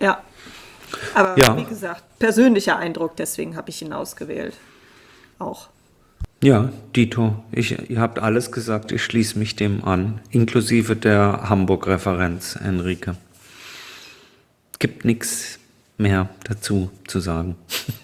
[0.00, 0.20] Ja.
[1.14, 1.56] Aber ja.
[1.56, 4.54] wie gesagt, persönlicher Eindruck, deswegen habe ich ihn ausgewählt.
[5.38, 5.68] Auch.
[6.42, 12.56] Ja, Dito, ich, ihr habt alles gesagt, ich schließe mich dem an, inklusive der Hamburg-Referenz,
[12.56, 13.16] Enrique.
[14.78, 15.58] Gibt nichts
[15.96, 17.56] mehr dazu zu sagen.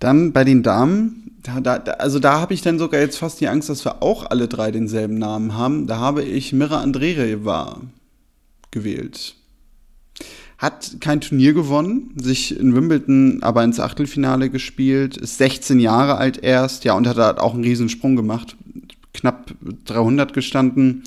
[0.00, 3.48] Dann bei den Damen, da, da, also da habe ich dann sogar jetzt fast die
[3.48, 5.86] Angst, dass wir auch alle drei denselben Namen haben.
[5.86, 7.80] Da habe ich Mira Andreeva
[8.72, 9.36] gewählt.
[10.62, 16.38] Hat kein Turnier gewonnen, sich in Wimbledon aber ins Achtelfinale gespielt, ist 16 Jahre alt
[16.40, 18.56] erst, ja, und hat halt auch einen Riesensprung gemacht.
[19.12, 19.52] Knapp
[19.86, 21.02] 300 gestanden,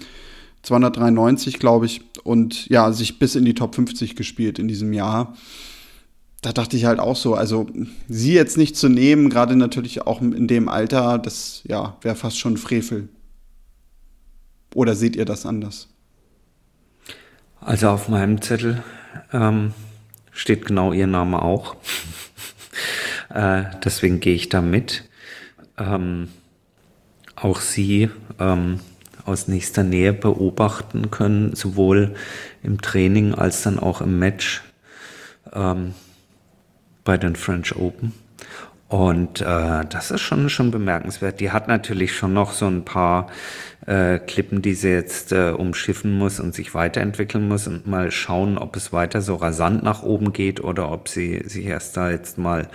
[0.64, 5.38] 293, glaube ich, und ja, sich bis in die Top 50 gespielt in diesem Jahr.
[6.42, 7.66] Da dachte ich halt auch so, also
[8.10, 12.40] sie jetzt nicht zu nehmen, gerade natürlich auch in dem Alter, das ja, wäre fast
[12.40, 13.08] schon Frevel.
[14.74, 15.88] Oder seht ihr das anders?
[17.62, 18.84] Also auf meinem Zettel
[19.34, 19.74] ähm,
[20.32, 21.76] steht genau ihr Name auch.
[23.30, 25.04] äh, deswegen gehe ich da mit.
[25.78, 26.30] Ähm,
[27.36, 28.80] auch sie ähm,
[29.26, 32.16] aus nächster Nähe beobachten können, sowohl
[32.64, 34.64] im Training als dann auch im Match
[35.54, 35.94] ähm,
[37.04, 38.14] bei den French Open.
[38.88, 41.40] Und äh, das ist schon, schon bemerkenswert.
[41.40, 43.28] Die hat natürlich schon noch so ein paar
[43.88, 48.58] äh, Klippen, die sie jetzt äh, umschiffen muss und sich weiterentwickeln muss und mal schauen,
[48.60, 52.38] ob es weiter so rasant nach oben geht oder ob sie sich erst da jetzt
[52.38, 52.68] mal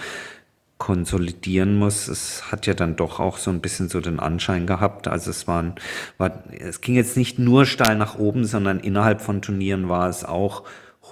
[0.78, 2.08] konsolidieren muss.
[2.08, 5.06] Es hat ja dann doch auch so ein bisschen so den Anschein gehabt.
[5.06, 5.74] Also es waren,
[6.18, 10.24] war, es ging jetzt nicht nur steil nach oben, sondern innerhalb von Turnieren war es
[10.24, 10.64] auch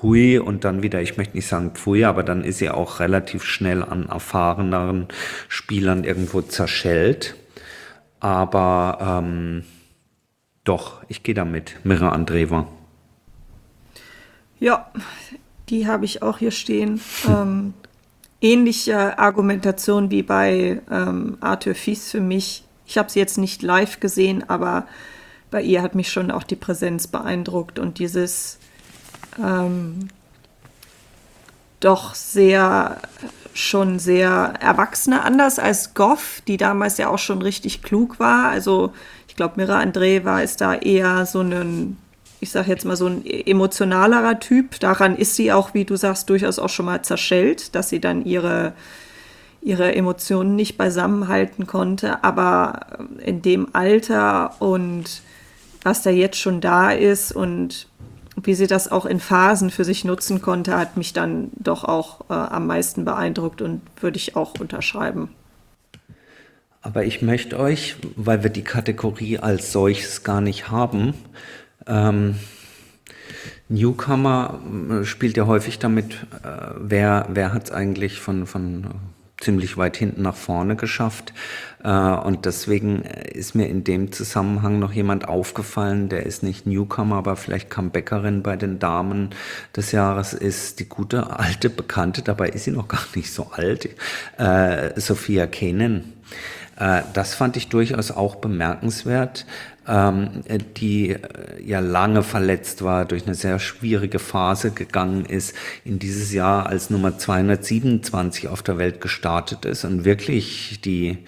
[0.02, 3.44] hui und dann wieder, ich möchte nicht sagen pfui, aber dann ist sie auch relativ
[3.44, 5.08] schnell an erfahreneren
[5.48, 7.36] Spielern irgendwo zerschellt.
[8.20, 9.64] Aber ähm,
[10.64, 11.76] doch, ich gehe damit.
[11.84, 12.66] Mira Andreva.
[14.60, 14.90] Ja,
[15.68, 17.00] die habe ich auch hier stehen.
[17.28, 17.74] ähm,
[18.40, 22.64] ähnliche Argumentation wie bei ähm, Arthur Fies für mich.
[22.86, 24.86] Ich habe sie jetzt nicht live gesehen, aber
[25.50, 28.58] bei ihr hat mich schon auch die Präsenz beeindruckt und dieses
[29.38, 30.08] ähm,
[31.80, 32.98] doch sehr
[33.54, 38.50] schon sehr erwachsene, anders als Goff, die damals ja auch schon richtig klug war.
[38.50, 38.92] Also
[39.38, 41.96] glaube, Mira Andreeva ist da eher so ein,
[42.40, 44.78] ich sage jetzt mal so ein emotionalerer Typ.
[44.80, 48.24] Daran ist sie auch, wie du sagst, durchaus auch schon mal zerschellt, dass sie dann
[48.26, 48.74] ihre,
[49.62, 52.22] ihre Emotionen nicht beisammenhalten konnte.
[52.24, 55.22] Aber in dem Alter und
[55.84, 57.87] was da jetzt schon da ist und
[58.42, 62.22] wie sie das auch in Phasen für sich nutzen konnte, hat mich dann doch auch
[62.30, 65.30] äh, am meisten beeindruckt und würde ich auch unterschreiben.
[66.80, 71.14] Aber ich möchte euch, weil wir die Kategorie als solches gar nicht haben,
[71.86, 72.36] ähm,
[73.68, 78.86] Newcomer äh, spielt ja häufig damit, äh, wer, wer hat es eigentlich von, von
[79.40, 81.32] ziemlich weit hinten nach vorne geschafft.
[81.82, 87.16] Äh, und deswegen ist mir in dem Zusammenhang noch jemand aufgefallen, der ist nicht Newcomer,
[87.16, 89.30] aber vielleicht Comebackerin bei den Damen
[89.76, 93.88] des Jahres ist die gute alte Bekannte, dabei ist sie noch gar nicht so alt,
[94.38, 96.14] äh, Sophia Kenen.
[96.78, 99.46] Äh, das fand ich durchaus auch bemerkenswert,
[99.86, 100.42] ähm,
[100.76, 101.18] die äh,
[101.64, 106.90] ja lange verletzt war, durch eine sehr schwierige Phase gegangen ist, in dieses Jahr als
[106.90, 111.18] Nummer 227 auf der Welt gestartet ist und wirklich die,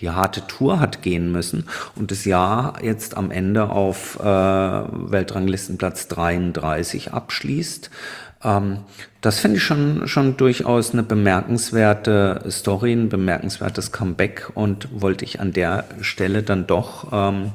[0.00, 1.64] die harte Tour hat gehen müssen
[1.96, 7.90] und das Jahr jetzt am Ende auf äh, Weltranglistenplatz 33 abschließt.
[8.42, 8.78] Ähm,
[9.20, 15.40] das finde ich schon, schon durchaus eine bemerkenswerte Story, ein bemerkenswertes Comeback und wollte ich
[15.40, 17.52] an der Stelle dann doch ähm,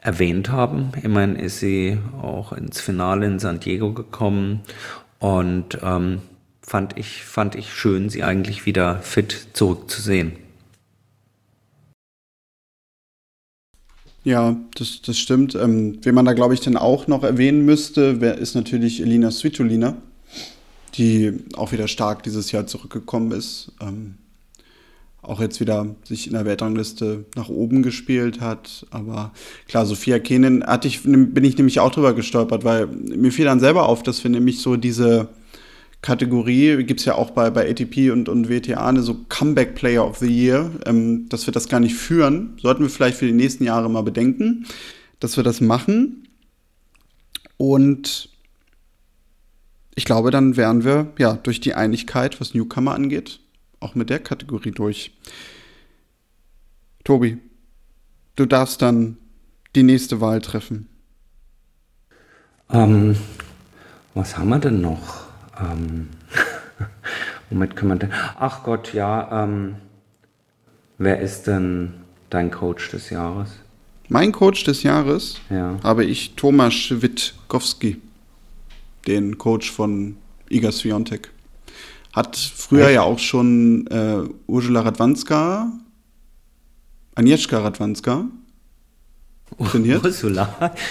[0.00, 0.90] erwähnt haben.
[1.02, 4.60] Immerhin ist sie auch ins Finale in San Diego gekommen
[5.20, 6.22] und ähm,
[6.62, 10.32] fand, ich, fand ich schön, sie eigentlich wieder fit zurückzusehen.
[14.24, 15.54] Ja, das, das stimmt.
[15.54, 19.96] Ähm, wen man da, glaube ich, dann auch noch erwähnen müsste, ist natürlich Elina Svitolina
[20.94, 23.72] die auch wieder stark dieses Jahr zurückgekommen ist.
[23.80, 24.14] Ähm,
[25.22, 28.86] auch jetzt wieder sich in der Weltrangliste nach oben gespielt hat.
[28.90, 29.32] Aber
[29.66, 33.60] klar, Sophia Kenen hatte ich, bin ich nämlich auch drüber gestolpert, weil mir fiel dann
[33.60, 35.28] selber auf, dass wir nämlich so diese
[36.00, 40.06] Kategorie, gibt es ja auch bei, bei ATP und, und WTA eine so Comeback Player
[40.06, 42.56] of the Year, ähm, dass wir das gar nicht führen.
[42.62, 44.66] Sollten wir vielleicht für die nächsten Jahre mal bedenken,
[45.18, 46.28] dass wir das machen.
[47.56, 48.30] Und
[49.98, 53.40] ich glaube, dann wären wir ja durch die Einigkeit, was Newcomer angeht,
[53.80, 55.10] auch mit der Kategorie durch.
[57.02, 57.38] Tobi,
[58.36, 59.16] du darfst dann
[59.74, 60.88] die nächste Wahl treffen.
[62.70, 63.16] Ähm,
[64.14, 65.24] was haben wir denn noch?
[65.60, 66.10] Ähm,
[67.50, 68.12] womit können wir denn?
[68.38, 69.42] Ach Gott, ja.
[69.44, 69.78] Ähm,
[70.98, 71.94] wer ist denn
[72.30, 73.50] dein Coach des Jahres?
[74.08, 75.74] Mein Coach des Jahres Ja.
[75.82, 78.00] habe ich Tomasz Witkowski,
[79.08, 80.16] den Coach von
[80.50, 81.32] Iga Swiatek.
[82.12, 82.94] Hat früher Echt?
[82.94, 85.72] ja auch schon äh, Ursula Radwanska,
[87.14, 88.26] Agnieszka Radwanska
[89.66, 90.04] trainiert.
[90.04, 90.48] Ursula?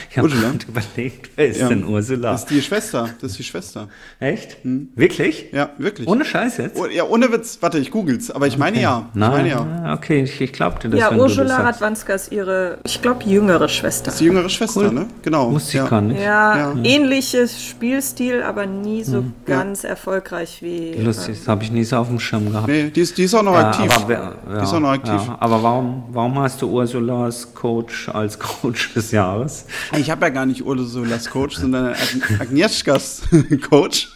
[0.09, 0.49] Ich habe Ursula?
[0.51, 1.67] gerade überlegt, wer ist Ja.
[1.69, 2.31] denn Ursula?
[2.31, 3.09] Das ist die Schwester.
[3.21, 3.87] Das ist die Schwester.
[4.19, 4.57] Echt?
[4.63, 5.47] Wirklich?
[5.53, 6.07] Ja, wirklich.
[6.07, 6.77] Ohne Scheiß jetzt?
[6.79, 7.57] Oh, ja, ohne Witz.
[7.61, 8.31] Warte, ich googel's.
[8.31, 9.07] Aber ich meine ja.
[9.13, 9.93] Ich Nein, meine ja.
[9.93, 11.81] okay, ich, ich glaubte das, Ja, wenn du Ursula das sagst.
[11.81, 14.05] Radwanska ist ihre, ich glaube, jüngere Schwester.
[14.05, 14.91] Das ist die jüngere Schwester, Cool.
[14.93, 15.05] ne?
[15.21, 15.51] Genau.
[15.51, 15.87] Wusste ich ja.
[15.87, 16.19] gar nicht.
[16.21, 16.73] Ja, Ja.
[16.83, 19.33] ähnliches Spielstil, aber nie so Hm.
[19.45, 20.93] ganz erfolgreich wie.
[20.95, 22.67] Lustig, das habe ich nie so auf dem Schirm gehabt.
[22.67, 23.91] Nee, die ist, die ist auch noch Ja, aktiv.
[23.95, 24.17] aber, wer-
[24.49, 25.13] ja, die ist auch noch aktiv.
[25.27, 28.56] Ja, aber warum, warum hast du Ursula Coach als Coach
[28.95, 29.65] des Jahres?
[29.97, 33.21] Ich habe ja gar nicht Ursulas Coach, sondern Ag- Agnieszkas
[33.69, 34.09] Coach.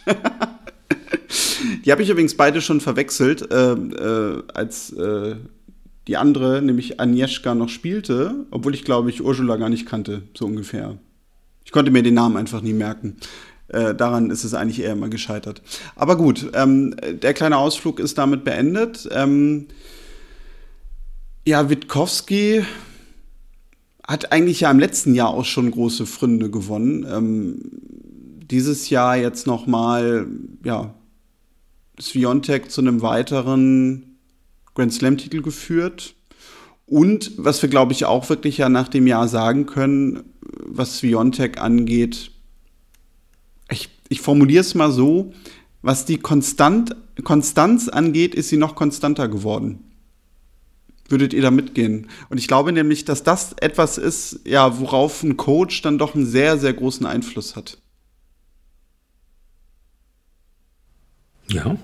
[1.84, 5.36] Die habe ich übrigens beide schon verwechselt, äh, äh, als äh,
[6.08, 10.46] die andere, nämlich Agnieszka, noch spielte, obwohl ich glaube ich Ursula gar nicht kannte, so
[10.46, 10.98] ungefähr.
[11.64, 13.16] Ich konnte mir den Namen einfach nie merken.
[13.68, 15.62] Äh, daran ist es eigentlich eher immer gescheitert.
[15.96, 19.08] Aber gut, ähm, der kleine Ausflug ist damit beendet.
[19.12, 19.68] Ähm,
[21.46, 22.64] ja, Witkowski
[24.06, 27.06] hat eigentlich ja im letzten Jahr auch schon große Fründe gewonnen.
[27.08, 27.58] Ähm,
[28.50, 30.26] dieses Jahr jetzt noch mal,
[30.64, 30.94] ja,
[32.00, 34.18] Sviontek zu einem weiteren
[34.74, 36.14] Grand Slam-Titel geführt.
[36.86, 41.60] Und was wir, glaube ich, auch wirklich ja nach dem Jahr sagen können, was Sviontek
[41.60, 42.32] angeht,
[43.70, 45.32] ich, ich formuliere es mal so,
[45.80, 49.91] was die Konstant, Konstanz angeht, ist sie noch konstanter geworden.
[51.12, 52.06] Würdet ihr da mitgehen?
[52.30, 56.24] Und ich glaube nämlich, dass das etwas ist, ja, worauf ein Coach dann doch einen
[56.24, 57.76] sehr, sehr großen Einfluss hat.
[61.48, 61.76] Ja,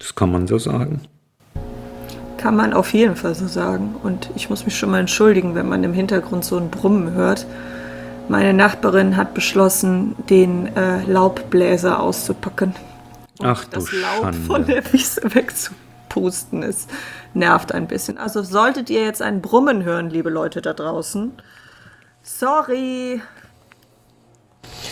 [0.00, 1.02] das kann man so sagen.
[2.38, 3.94] Kann man auf jeden Fall so sagen.
[4.02, 7.46] Und ich muss mich schon mal entschuldigen, wenn man im Hintergrund so ein Brummen hört.
[8.28, 12.74] Meine Nachbarin hat beschlossen, den äh, Laubbläser auszupacken.
[13.38, 14.40] Und Ach du das Laub Schande.
[14.40, 15.20] von der Wiese
[16.12, 16.90] wegzupusten ist.
[17.34, 18.18] Nervt ein bisschen.
[18.18, 21.32] Also solltet ihr jetzt ein Brummen hören, liebe Leute da draußen.
[22.22, 23.20] Sorry.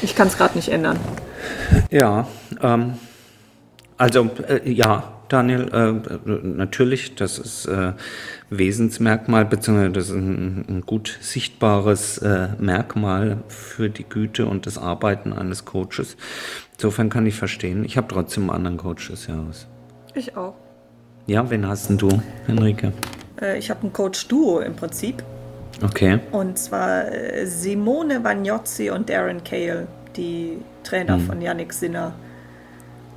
[0.03, 0.99] Ich kann es gerade nicht ändern.
[1.91, 2.27] Ja,
[2.61, 2.95] ähm,
[3.97, 7.93] also äh, ja, Daniel, äh, natürlich, das ist äh,
[8.49, 14.77] Wesensmerkmal, beziehungsweise das ist ein, ein gut sichtbares äh, Merkmal für die Güte und das
[14.77, 16.17] Arbeiten eines Coaches.
[16.73, 17.85] Insofern kann ich verstehen.
[17.85, 19.69] Ich habe trotzdem einen anderen Coach des Jahres.
[20.15, 20.57] Ich auch.
[21.27, 22.09] Ja, wen hast denn du,
[22.47, 22.93] Henrike?
[23.41, 25.23] Äh, ich habe ein Coach-Duo im Prinzip.
[25.83, 26.19] Okay.
[26.33, 31.27] Und zwar äh, Simone Vagnozzi und Darren Cale, die Trainer Hm.
[31.27, 32.15] von Yannick Sinner.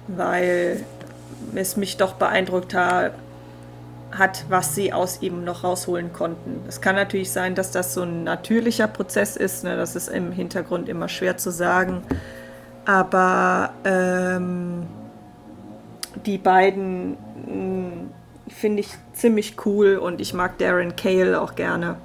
[0.08, 0.84] Weil
[1.56, 3.12] es mich doch beeindruckt ha
[4.12, 6.62] hat, was sie aus ihm noch rausholen konnten.
[6.68, 9.64] Es kann natürlich sein, dass das so ein natürlicher Prozess ist.
[9.64, 9.76] Ne?
[9.76, 12.04] Das ist im Hintergrund immer schwer zu sagen.
[12.86, 14.84] Aber ähm,
[16.26, 17.94] die beiden mh,
[18.48, 21.98] finde ich ziemlich cool und ich mag Darren Cale auch gerne.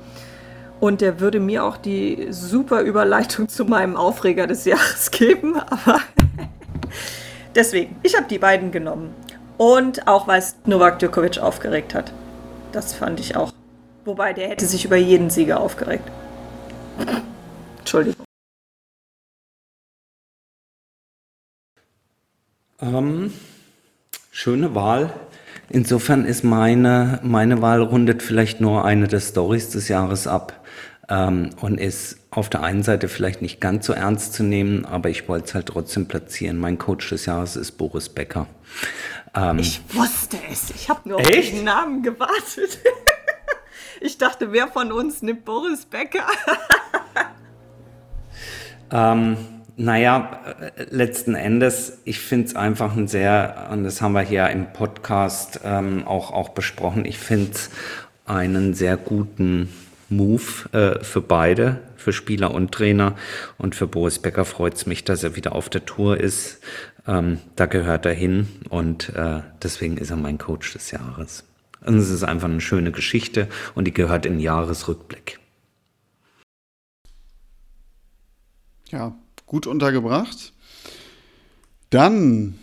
[0.81, 6.01] Und der würde mir auch die super Überleitung zu meinem Aufreger des Jahres geben, aber
[7.55, 9.15] deswegen, ich habe die beiden genommen.
[9.57, 12.13] Und auch weil es Novak Djokovic aufgeregt hat.
[12.71, 13.53] Das fand ich auch.
[14.05, 16.09] Wobei, der hätte sich über jeden Sieger aufgeregt.
[17.81, 18.25] Entschuldigung.
[22.81, 23.33] Ähm,
[24.39, 25.13] schöne Wahl.
[25.69, 30.65] Insofern ist meine, meine Wahl rundet vielleicht nur eine der Stories des Jahres ab
[31.09, 35.11] ähm, und ist auf der einen Seite vielleicht nicht ganz so ernst zu nehmen, aber
[35.11, 36.57] ich wollte es halt trotzdem platzieren.
[36.57, 38.47] Mein Coach des Jahres ist Boris Becker.
[39.35, 40.71] Ähm, Ich wusste es.
[40.71, 41.55] Ich habe nur auf Echt?
[41.55, 42.79] den Namen gewartet.
[44.01, 46.25] Ich dachte, wer von uns nimmt Boris Becker?
[48.93, 49.37] Ähm,
[49.79, 50.41] naja,
[50.77, 54.73] äh, letzten Endes, ich finde es einfach ein sehr, und das haben wir hier im
[54.73, 57.71] Podcast ähm, auch, auch besprochen, ich finde es
[58.27, 59.73] einen sehr guten
[60.09, 63.15] Move äh, für beide, für Spieler und Trainer.
[63.57, 66.61] Und für Boris Becker freut es mich, dass er wieder auf der Tour ist.
[67.07, 71.45] Ähm, da gehört er hin und äh, deswegen ist er mein Coach des Jahres.
[71.87, 75.39] Und es ist einfach eine schöne Geschichte und die gehört in Jahresrückblick.
[78.91, 79.15] Ja,
[79.49, 80.53] gut untergebracht.
[81.91, 82.59] Dann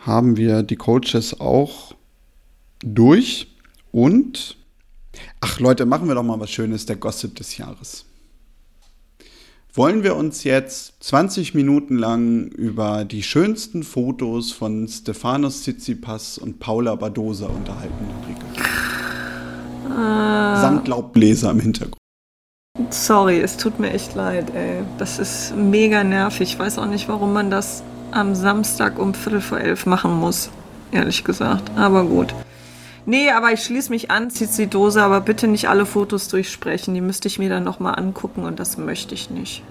[0.00, 1.94] haben wir die Coaches auch
[2.84, 3.48] durch
[3.90, 4.56] und
[5.40, 8.04] ach Leute, machen wir doch mal was Schönes, der Gossip des Jahres.
[9.74, 16.58] Wollen wir uns jetzt 20 Minuten lang über die schönsten Fotos von Stefanos Tsitsipas und
[16.58, 18.44] Paula Badosa unterhalten, Enrique?
[19.86, 22.01] Äh, Samt Laubbläser im Hintergrund.
[22.88, 24.82] Sorry, es tut mir echt leid, ey.
[24.96, 26.52] Das ist mega nervig.
[26.52, 30.50] Ich weiß auch nicht, warum man das am Samstag um Viertel vor elf machen muss.
[30.90, 31.70] Ehrlich gesagt.
[31.76, 32.34] Aber gut.
[33.04, 36.94] Nee, aber ich schließe mich an, zieht die Dose, aber bitte nicht alle Fotos durchsprechen.
[36.94, 39.62] Die müsste ich mir dann nochmal angucken und das möchte ich nicht.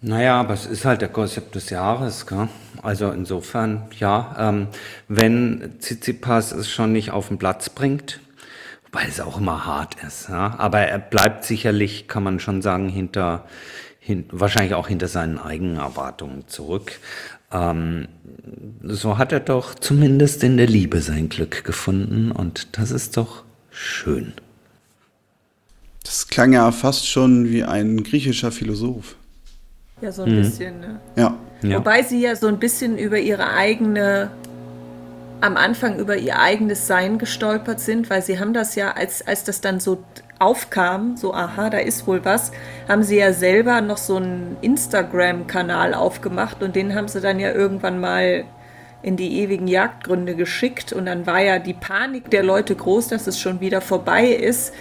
[0.00, 2.48] Naja, aber es ist halt der Gossip des Jahres, gell?
[2.82, 4.68] Also insofern, ja, ähm,
[5.08, 8.20] wenn Tsitsipas es schon nicht auf den Platz bringt,
[8.90, 10.54] wobei es auch immer hart ist, ja?
[10.58, 13.46] aber er bleibt sicherlich, kann man schon sagen, hinter,
[13.98, 16.98] hin, wahrscheinlich auch hinter seinen eigenen Erwartungen zurück.
[17.50, 18.08] Ähm,
[18.82, 23.44] so hat er doch zumindest in der Liebe sein Glück gefunden und das ist doch
[23.70, 24.34] schön.
[26.04, 29.16] Das klang ja fast schon wie ein griechischer Philosoph.
[30.00, 30.42] Ja, so ein mhm.
[30.42, 31.00] bisschen, ne?
[31.16, 31.36] Ja.
[31.62, 31.78] ja.
[31.78, 34.30] Wobei sie ja so ein bisschen über ihre eigene,
[35.40, 39.44] am Anfang über ihr eigenes Sein gestolpert sind, weil sie haben das ja, als, als
[39.44, 40.02] das dann so
[40.38, 42.52] aufkam, so aha, da ist wohl was,
[42.88, 47.52] haben sie ja selber noch so einen Instagram-Kanal aufgemacht und den haben sie dann ja
[47.52, 48.44] irgendwann mal
[49.02, 53.26] in die ewigen Jagdgründe geschickt und dann war ja die Panik der Leute groß, dass
[53.26, 54.72] es schon wieder vorbei ist.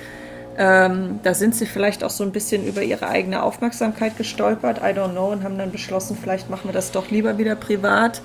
[0.60, 4.98] Ähm, da sind sie vielleicht auch so ein bisschen über ihre eigene Aufmerksamkeit gestolpert, I
[4.98, 8.22] don't know, und haben dann beschlossen, vielleicht machen wir das doch lieber wieder privat.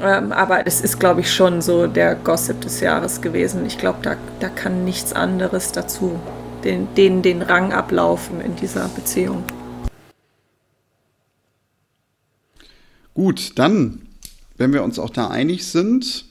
[0.00, 3.66] Ähm, aber es ist, glaube ich, schon so der Gossip des Jahres gewesen.
[3.66, 6.18] Ich glaube, da, da kann nichts anderes dazu
[6.64, 9.44] den, den, den Rang ablaufen in dieser Beziehung.
[13.14, 14.02] Gut, dann,
[14.56, 16.24] wenn wir uns auch da einig sind,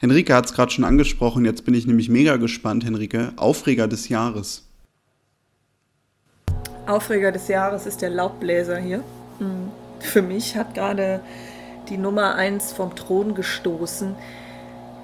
[0.00, 3.32] Henrike hat es gerade schon angesprochen, jetzt bin ich nämlich mega gespannt, Henrike.
[3.36, 4.64] Aufreger des Jahres.
[6.86, 9.02] Aufreger des Jahres ist der Laubbläser hier.
[9.38, 9.70] Hm.
[10.00, 11.20] Für mich hat gerade
[11.88, 14.14] die Nummer 1 vom Thron gestoßen.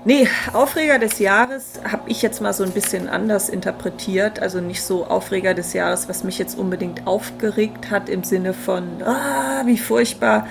[0.06, 4.38] Nee, Aufreger des Jahres habe ich jetzt mal so ein bisschen anders interpretiert.
[4.38, 9.02] Also nicht so Aufreger des Jahres, was mich jetzt unbedingt aufgeregt hat im Sinne von,
[9.02, 10.46] ah, wie furchtbar.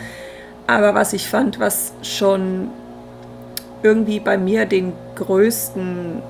[0.65, 2.71] Aber was ich fand, was schon
[3.83, 6.23] irgendwie bei mir den größten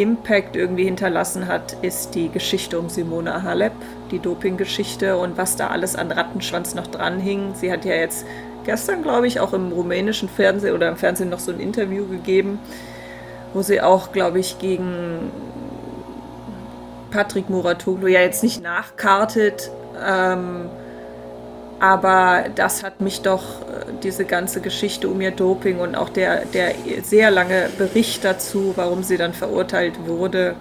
[0.00, 3.72] Impact irgendwie hinterlassen hat, ist die Geschichte um Simona Halep,
[4.10, 7.54] die Dopinggeschichte und was da alles an Rattenschwanz noch dran hing.
[7.54, 8.24] Sie hat ja jetzt
[8.64, 12.58] gestern, glaube ich, auch im rumänischen Fernsehen oder im Fernsehen noch so ein Interview gegeben,
[13.54, 15.32] wo sie auch, glaube ich, gegen
[17.10, 19.70] Patrick Muratoglu ja jetzt nicht nachkartet,
[20.06, 20.68] ähm,
[21.80, 26.44] aber das hat mich doch, äh, diese ganze Geschichte um ihr Doping und auch der,
[26.46, 30.56] der sehr lange Bericht dazu, warum sie dann verurteilt wurde,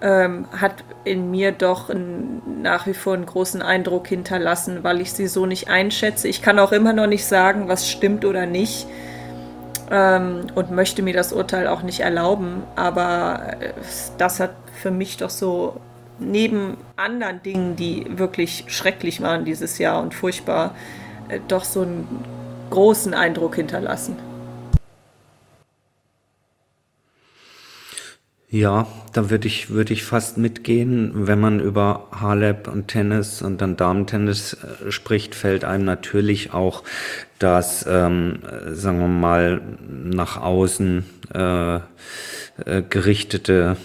[0.00, 5.12] ähm, hat in mir doch ein, nach wie vor einen großen Eindruck hinterlassen, weil ich
[5.12, 6.28] sie so nicht einschätze.
[6.28, 8.86] Ich kann auch immer noch nicht sagen, was stimmt oder nicht
[9.90, 12.62] ähm, und möchte mir das Urteil auch nicht erlauben.
[12.76, 13.72] Aber äh,
[14.18, 15.80] das hat für mich doch so
[16.18, 20.74] neben anderen Dingen, die wirklich schrecklich waren dieses Jahr und furchtbar,
[21.28, 22.24] äh, doch so einen
[22.70, 24.16] großen Eindruck hinterlassen.
[28.50, 31.26] Ja, da würde ich, würde ich fast mitgehen.
[31.26, 36.82] Wenn man über Halep und Tennis und dann Damentennis äh, spricht, fällt einem natürlich auch
[37.38, 38.38] das, ähm,
[38.72, 39.60] sagen wir mal,
[39.90, 41.04] nach außen
[41.34, 41.80] äh, äh,
[42.88, 43.76] gerichtete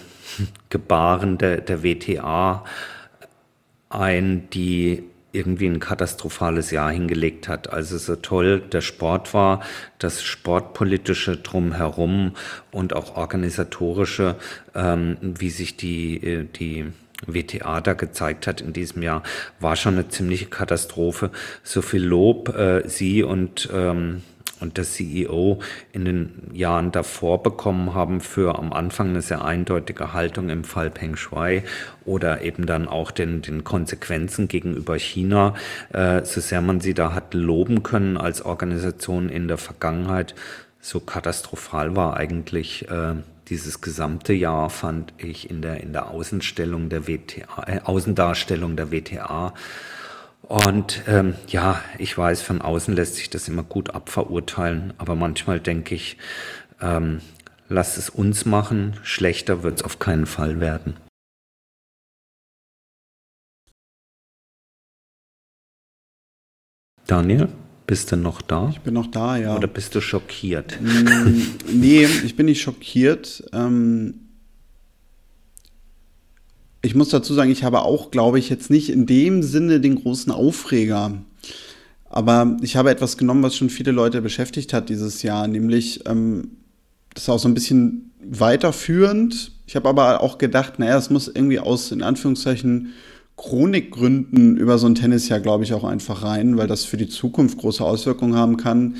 [0.69, 2.63] Gebaren der, der WTA
[3.89, 5.03] ein, die
[5.33, 7.73] irgendwie ein katastrophales Jahr hingelegt hat.
[7.73, 9.61] Also so toll der Sport war,
[9.97, 12.35] das sportpolitische drumherum
[12.71, 14.35] und auch organisatorische,
[14.75, 16.85] ähm, wie sich die, äh, die
[17.25, 19.23] WTA da gezeigt hat in diesem Jahr,
[19.59, 21.31] war schon eine ziemliche Katastrophe.
[21.63, 24.21] So viel Lob äh, sie und ähm,
[24.59, 25.59] und der CEO
[25.91, 30.89] in den Jahren davor bekommen haben für am Anfang eine sehr eindeutige Haltung im Fall
[30.89, 31.63] Peng Shui
[32.05, 35.53] oder eben dann auch den, den Konsequenzen gegenüber China,
[35.91, 40.33] äh, so sehr man sie da hat loben können als Organisation in der Vergangenheit,
[40.79, 43.15] so katastrophal war eigentlich äh,
[43.47, 48.91] dieses gesamte Jahr, fand ich in der, in der Außenstellung der WTA, äh, Außendarstellung der
[48.91, 49.53] WTA
[50.47, 55.59] Und ähm, ja, ich weiß, von außen lässt sich das immer gut abverurteilen, aber manchmal
[55.59, 56.17] denke ich,
[56.81, 57.21] ähm,
[57.69, 60.97] lasst es uns machen, schlechter wird es auf keinen Fall werden.
[67.07, 67.47] Daniel,
[67.87, 68.69] bist du noch da?
[68.69, 69.55] Ich bin noch da, ja.
[69.55, 70.79] Oder bist du schockiert?
[70.81, 71.41] Mm,
[71.71, 73.43] nee, ich bin nicht schockiert.
[73.53, 74.22] Ähm,
[76.83, 79.95] ich muss dazu sagen, ich habe auch, glaube ich, jetzt nicht in dem Sinne den
[79.95, 81.13] großen Aufreger.
[82.09, 86.51] Aber ich habe etwas genommen, was schon viele Leute beschäftigt hat dieses Jahr, nämlich ähm,
[87.13, 89.51] das ist auch so ein bisschen weiterführend.
[89.65, 92.93] Ich habe aber auch gedacht, naja, es muss irgendwie aus, in Anführungszeichen,
[93.35, 97.57] Chronikgründen über so ein Tennisjahr, glaube ich, auch einfach rein, weil das für die Zukunft
[97.57, 98.95] große Auswirkungen haben kann.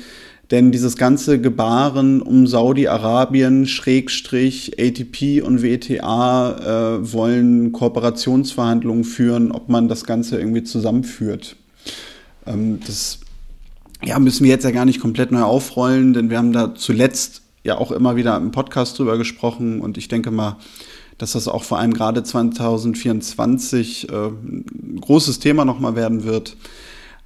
[0.54, 9.68] Denn dieses ganze Gebaren um Saudi-Arabien, Schrägstrich, ATP und WTA äh, wollen Kooperationsverhandlungen führen, ob
[9.68, 11.56] man das Ganze irgendwie zusammenführt.
[12.46, 13.18] Ähm, das
[14.04, 17.42] ja, müssen wir jetzt ja gar nicht komplett neu aufrollen, denn wir haben da zuletzt
[17.64, 20.58] ja auch immer wieder im Podcast drüber gesprochen und ich denke mal,
[21.18, 26.56] dass das auch vor allem gerade 2024 äh, ein großes Thema nochmal werden wird.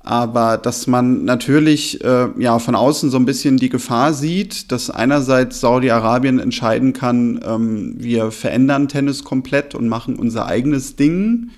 [0.09, 4.89] Aber dass man natürlich äh, ja von außen so ein bisschen die Gefahr sieht, dass
[4.89, 11.51] einerseits Saudi-Arabien entscheiden kann, ähm, wir verändern Tennis komplett und machen unser eigenes Ding.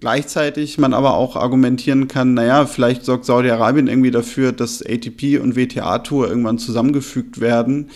[0.00, 5.54] Gleichzeitig man aber auch argumentieren kann, naja, vielleicht sorgt Saudi-Arabien irgendwie dafür, dass ATP und
[5.54, 7.90] WTA-Tour irgendwann zusammengefügt werden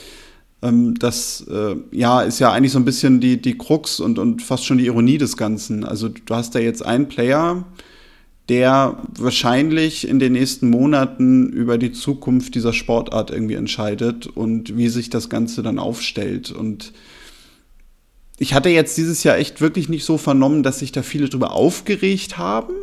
[0.63, 4.43] ähm, das äh, ja, ist ja eigentlich so ein bisschen die, die Krux und, und
[4.43, 5.87] fast schon die Ironie des Ganzen.
[5.87, 7.65] Also du hast da jetzt einen Player,
[8.51, 14.89] der wahrscheinlich in den nächsten Monaten über die Zukunft dieser Sportart irgendwie entscheidet und wie
[14.89, 16.51] sich das Ganze dann aufstellt.
[16.51, 16.93] Und
[18.39, 21.53] ich hatte jetzt dieses Jahr echt wirklich nicht so vernommen, dass sich da viele drüber
[21.53, 22.75] aufgeregt haben.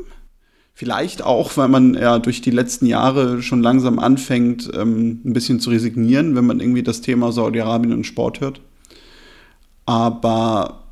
[0.74, 5.60] Vielleicht auch, weil man ja durch die letzten Jahre schon langsam anfängt, ähm, ein bisschen
[5.60, 8.62] zu resignieren, wenn man irgendwie das Thema Saudi-Arabien und Sport hört.
[9.86, 10.87] Aber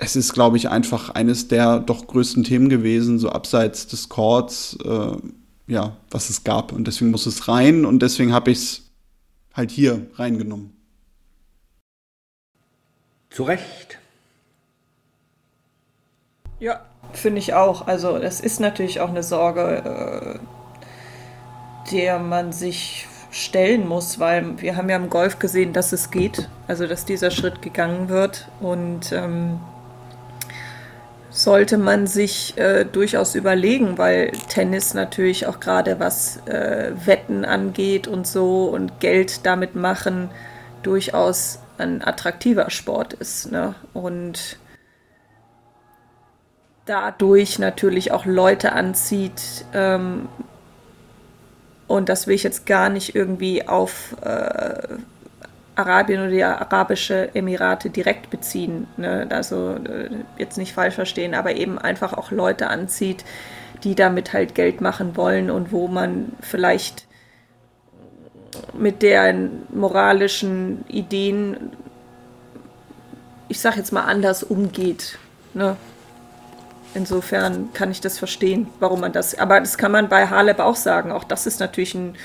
[0.00, 4.76] es ist, glaube ich, einfach eines der doch größten Themen gewesen, so abseits des Chords,
[4.84, 5.16] äh,
[5.66, 6.72] ja, was es gab.
[6.72, 8.90] Und deswegen muss es rein und deswegen habe ich es
[9.54, 10.72] halt hier reingenommen.
[13.30, 13.98] Zu Recht.
[16.58, 16.80] Ja,
[17.12, 17.86] Finde ich auch.
[17.86, 24.76] Also es ist natürlich auch eine Sorge, äh, der man sich stellen muss, weil wir
[24.76, 29.12] haben ja im Golf gesehen, dass es geht, also dass dieser Schritt gegangen wird und
[29.12, 29.60] ähm,
[31.30, 38.08] sollte man sich äh, durchaus überlegen, weil Tennis natürlich auch gerade was äh, Wetten angeht
[38.08, 40.30] und so und Geld damit machen
[40.82, 43.50] durchaus ein attraktiver Sport ist.
[43.52, 43.74] Ne?
[43.94, 44.58] Und
[46.84, 49.64] dadurch natürlich auch Leute anzieht.
[49.72, 50.28] Ähm,
[51.86, 54.96] und das will ich jetzt gar nicht irgendwie auf äh,
[55.80, 58.86] Arabien oder die Arabische Emirate direkt beziehen.
[58.96, 59.26] Ne?
[59.30, 63.24] Also äh, jetzt nicht falsch verstehen, aber eben einfach auch Leute anzieht,
[63.84, 67.06] die damit halt Geld machen wollen und wo man vielleicht
[68.74, 71.72] mit deren moralischen Ideen,
[73.48, 75.18] ich sag jetzt mal, anders umgeht.
[75.54, 75.76] Ne?
[76.94, 79.38] Insofern kann ich das verstehen, warum man das.
[79.38, 81.12] Aber das kann man bei Haleb auch sagen.
[81.12, 82.16] Auch das ist natürlich ein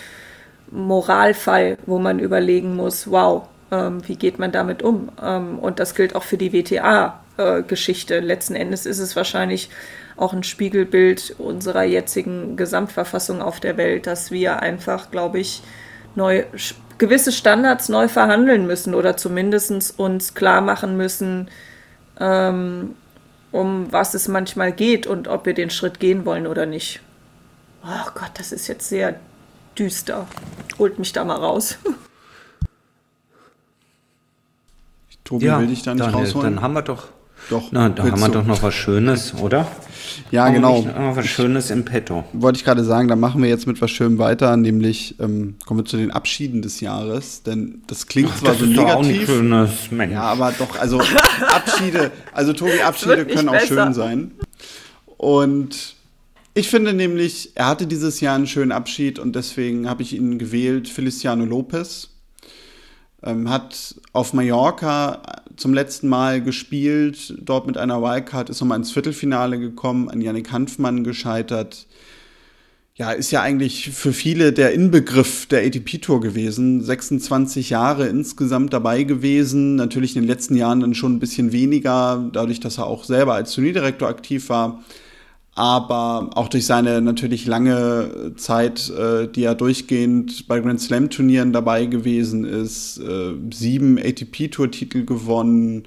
[0.71, 5.09] Moralfall, wo man überlegen muss, wow, ähm, wie geht man damit um?
[5.21, 8.15] Ähm, und das gilt auch für die WTA-Geschichte.
[8.15, 9.69] Äh, Letzten Endes ist es wahrscheinlich
[10.17, 15.61] auch ein Spiegelbild unserer jetzigen Gesamtverfassung auf der Welt, dass wir einfach, glaube ich,
[16.15, 16.43] neu,
[16.97, 21.49] gewisse Standards neu verhandeln müssen oder zumindest uns klar machen müssen,
[22.19, 22.95] ähm,
[23.51, 27.01] um was es manchmal geht und ob wir den Schritt gehen wollen oder nicht.
[27.83, 29.19] Oh Gott, das ist jetzt sehr
[29.75, 30.27] düster.
[30.79, 31.77] Holt mich da mal raus.
[35.23, 36.55] Tobi ja, will dich da nicht Daniel, rausholen.
[36.55, 37.07] Dann haben wir doch
[37.49, 37.71] doch.
[37.71, 39.67] Na, da haben wir doch noch was Schönes, oder?
[40.31, 40.83] Ja, haben genau.
[40.83, 42.23] Wir was Schönes im Petto.
[42.33, 45.81] Wollte ich gerade sagen, da machen wir jetzt mit was Schönem weiter, nämlich ähm, kommen
[45.81, 48.95] wir zu den Abschieden des Jahres, denn das klingt Ach, zwar das so negativ.
[48.95, 50.13] Auch nicht schönes, Mensch.
[50.13, 50.99] Ja, aber doch, also
[51.53, 54.31] Abschiede, also Tobi, Abschiede können auch schön sein.
[55.17, 55.95] Und
[56.57, 60.39] ich finde nämlich, er hatte dieses Jahr einen schönen Abschied und deswegen habe ich ihn
[60.39, 62.11] gewählt, Feliciano Lopez.
[63.21, 65.21] Ähm, hat auf Mallorca
[65.57, 70.51] zum letzten Mal gespielt, dort mit einer Wildcard, ist nochmal ins Viertelfinale gekommen, an Yannick
[70.53, 71.87] Hanfmann gescheitert.
[72.93, 76.81] Ja, ist ja eigentlich für viele der Inbegriff der ATP-Tour gewesen.
[76.81, 79.75] 26 Jahre insgesamt dabei gewesen.
[79.75, 83.33] Natürlich in den letzten Jahren dann schon ein bisschen weniger, dadurch, dass er auch selber
[83.33, 84.81] als Turnierdirektor aktiv war.
[85.55, 91.53] Aber auch durch seine natürlich lange Zeit, äh, die er durchgehend bei Grand Slam Turnieren
[91.53, 95.83] dabei gewesen ist, äh, sieben ATP-Tour-Titel gewonnen.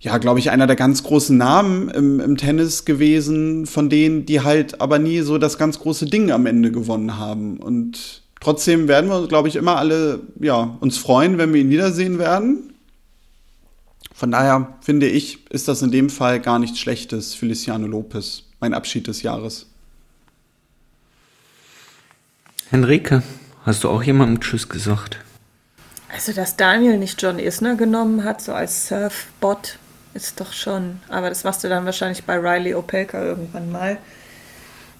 [0.00, 4.40] Ja, glaube ich, einer der ganz großen Namen im, im, Tennis gewesen, von denen, die
[4.40, 7.58] halt aber nie so das ganz große Ding am Ende gewonnen haben.
[7.58, 12.18] Und trotzdem werden wir, glaube ich, immer alle ja, uns freuen, wenn wir ihn wiedersehen
[12.18, 12.72] werden.
[14.14, 18.44] Von daher finde ich, ist das in dem Fall gar nichts Schlechtes für Luciano Lopez
[18.60, 19.66] mein Abschied des Jahres.
[22.70, 23.22] Henrike,
[23.64, 25.18] hast du auch jemandem Tschüss gesagt?
[26.12, 29.78] Also, dass Daniel nicht John Isner genommen hat, so als Surfbot,
[30.14, 31.00] ist doch schon.
[31.08, 33.98] Aber das machst du dann wahrscheinlich bei Riley Opelka irgendwann mal.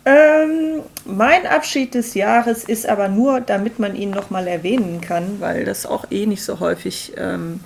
[0.05, 5.65] Ähm, mein Abschied des Jahres ist aber nur, damit man ihn nochmal erwähnen kann, weil
[5.65, 7.61] das auch eh nicht so häufig ähm,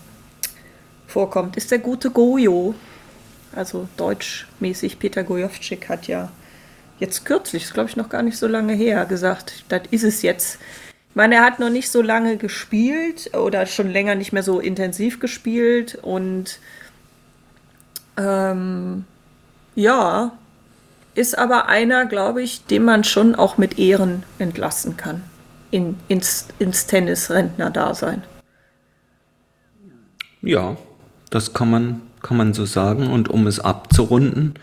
[1.06, 2.74] vorkommt, ist der gute Gojo
[3.56, 4.98] also deutschmäßig.
[4.98, 6.30] Peter Gojowczyk hat ja
[6.98, 10.22] jetzt kürzlich, ist glaube ich noch gar nicht so lange her, gesagt, das ist es
[10.22, 10.58] jetzt.
[11.10, 14.60] Ich meine, er hat noch nicht so lange gespielt oder schon länger nicht mehr so
[14.60, 16.58] intensiv gespielt und
[18.16, 19.04] ähm,
[19.74, 20.32] ja,
[21.14, 25.22] ist aber einer, glaube ich, den man schon auch mit Ehren entlassen kann
[25.70, 28.22] in, ins, ins Tennis-Rentner-Dasein.
[30.42, 30.76] Ja,
[31.30, 33.06] das kann man kann man so sagen.
[33.06, 34.54] Und um es abzurunden,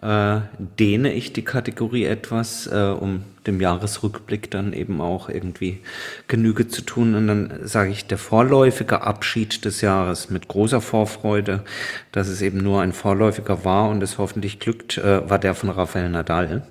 [0.00, 0.40] äh,
[0.78, 5.80] dehne ich die Kategorie etwas, äh, um dem Jahresrückblick dann eben auch irgendwie
[6.28, 7.14] Genüge zu tun.
[7.14, 11.64] Und dann sage ich, der vorläufige Abschied des Jahres mit großer Vorfreude,
[12.12, 15.68] dass es eben nur ein vorläufiger war und es hoffentlich glückt, äh, war der von
[15.68, 16.62] Rafael Nadal.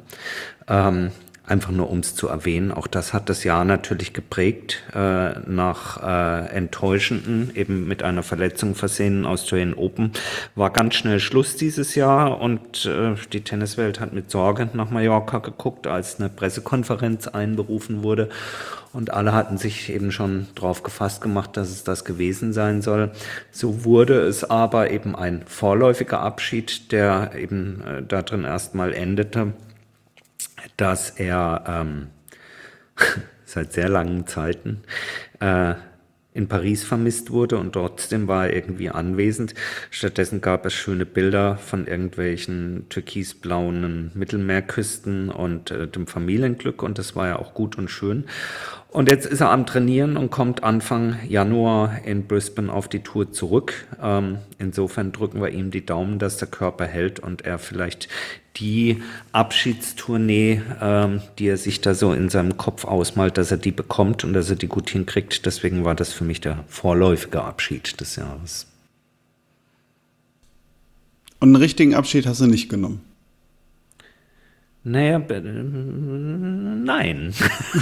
[0.67, 1.11] Ähm,
[1.49, 2.71] Einfach nur um es zu erwähnen.
[2.71, 4.83] Auch das hat das Jahr natürlich geprägt.
[4.93, 10.11] Äh, nach äh, enttäuschenden, eben mit einer Verletzung versehenen Australian Open
[10.53, 15.39] war ganz schnell Schluss dieses Jahr und äh, die Tenniswelt hat mit Sorge nach Mallorca
[15.39, 18.29] geguckt, als eine Pressekonferenz einberufen wurde.
[18.93, 23.09] Und alle hatten sich eben schon drauf gefasst gemacht, dass es das gewesen sein soll.
[23.51, 29.53] So wurde es aber eben ein vorläufiger Abschied, der eben äh, darin erstmal endete
[30.79, 32.07] dass er ähm,
[33.45, 34.81] seit sehr langen Zeiten
[35.39, 35.73] äh,
[36.33, 39.55] in Paris vermisst wurde und trotzdem war er irgendwie anwesend.
[39.89, 47.15] Stattdessen gab es schöne Bilder von irgendwelchen türkisblauen Mittelmeerküsten und äh, dem Familienglück und das
[47.15, 48.25] war ja auch gut und schön.
[48.91, 53.31] Und jetzt ist er am Trainieren und kommt Anfang Januar in Brisbane auf die Tour
[53.31, 53.85] zurück.
[54.01, 58.09] Ähm, insofern drücken wir ihm die Daumen, dass der Körper hält und er vielleicht
[58.55, 63.71] die Abschiedstournee, ähm, die er sich da so in seinem Kopf ausmalt, dass er die
[63.71, 65.45] bekommt und dass er die gut hinkriegt.
[65.45, 68.65] Deswegen war das für mich der vorläufige Abschied des Jahres.
[71.39, 73.01] Und einen richtigen Abschied hast du nicht genommen.
[74.81, 77.33] Naja, nein.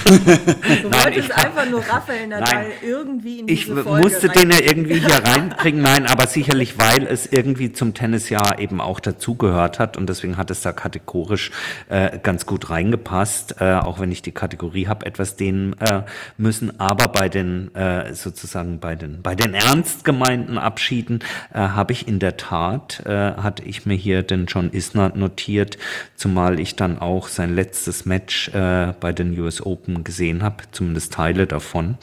[0.02, 4.50] Du nein, wolltest ich, einfach nur Raphael Nadal irgendwie in diese Ich Folge musste den
[4.50, 9.78] ja irgendwie hier reinbringen, nein, aber sicherlich, weil es irgendwie zum Tennisjahr eben auch dazugehört
[9.78, 11.52] hat und deswegen hat es da kategorisch
[11.88, 16.02] äh, ganz gut reingepasst, äh, auch wenn ich die Kategorie habe etwas dehnen äh,
[16.38, 21.20] müssen, aber bei den äh, sozusagen bei den bei den ernst gemeinten Abschieden
[21.54, 25.78] äh, habe ich in der Tat, äh, hatte ich mir hier den John Isner notiert,
[26.16, 31.14] zumal ich dann auch sein letztes Match äh, bei den US Open gesehen habe, zumindest
[31.14, 31.98] Teile davon.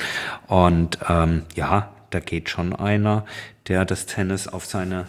[0.46, 3.24] Und ähm, ja, da geht schon einer,
[3.68, 5.06] der das Tennis auf seine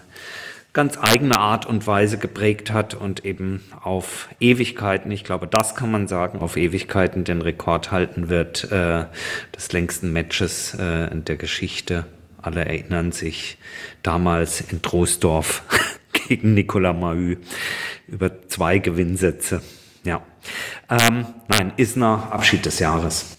[0.76, 5.90] ganz eigene Art und Weise geprägt hat und eben auf Ewigkeiten, ich glaube, das kann
[5.90, 9.06] man sagen, auf Ewigkeiten den Rekord halten wird äh,
[9.56, 12.06] des längsten Matches äh, in der Geschichte.
[12.42, 13.58] Alle erinnern sich
[14.04, 15.64] damals in Troisdorf
[16.28, 17.38] gegen Nicolas Mahü
[18.08, 19.62] über zwei Gewinnsätze.
[20.04, 20.24] Ja.
[20.90, 23.38] Ähm, nein, Isner, Abschied des Jahres.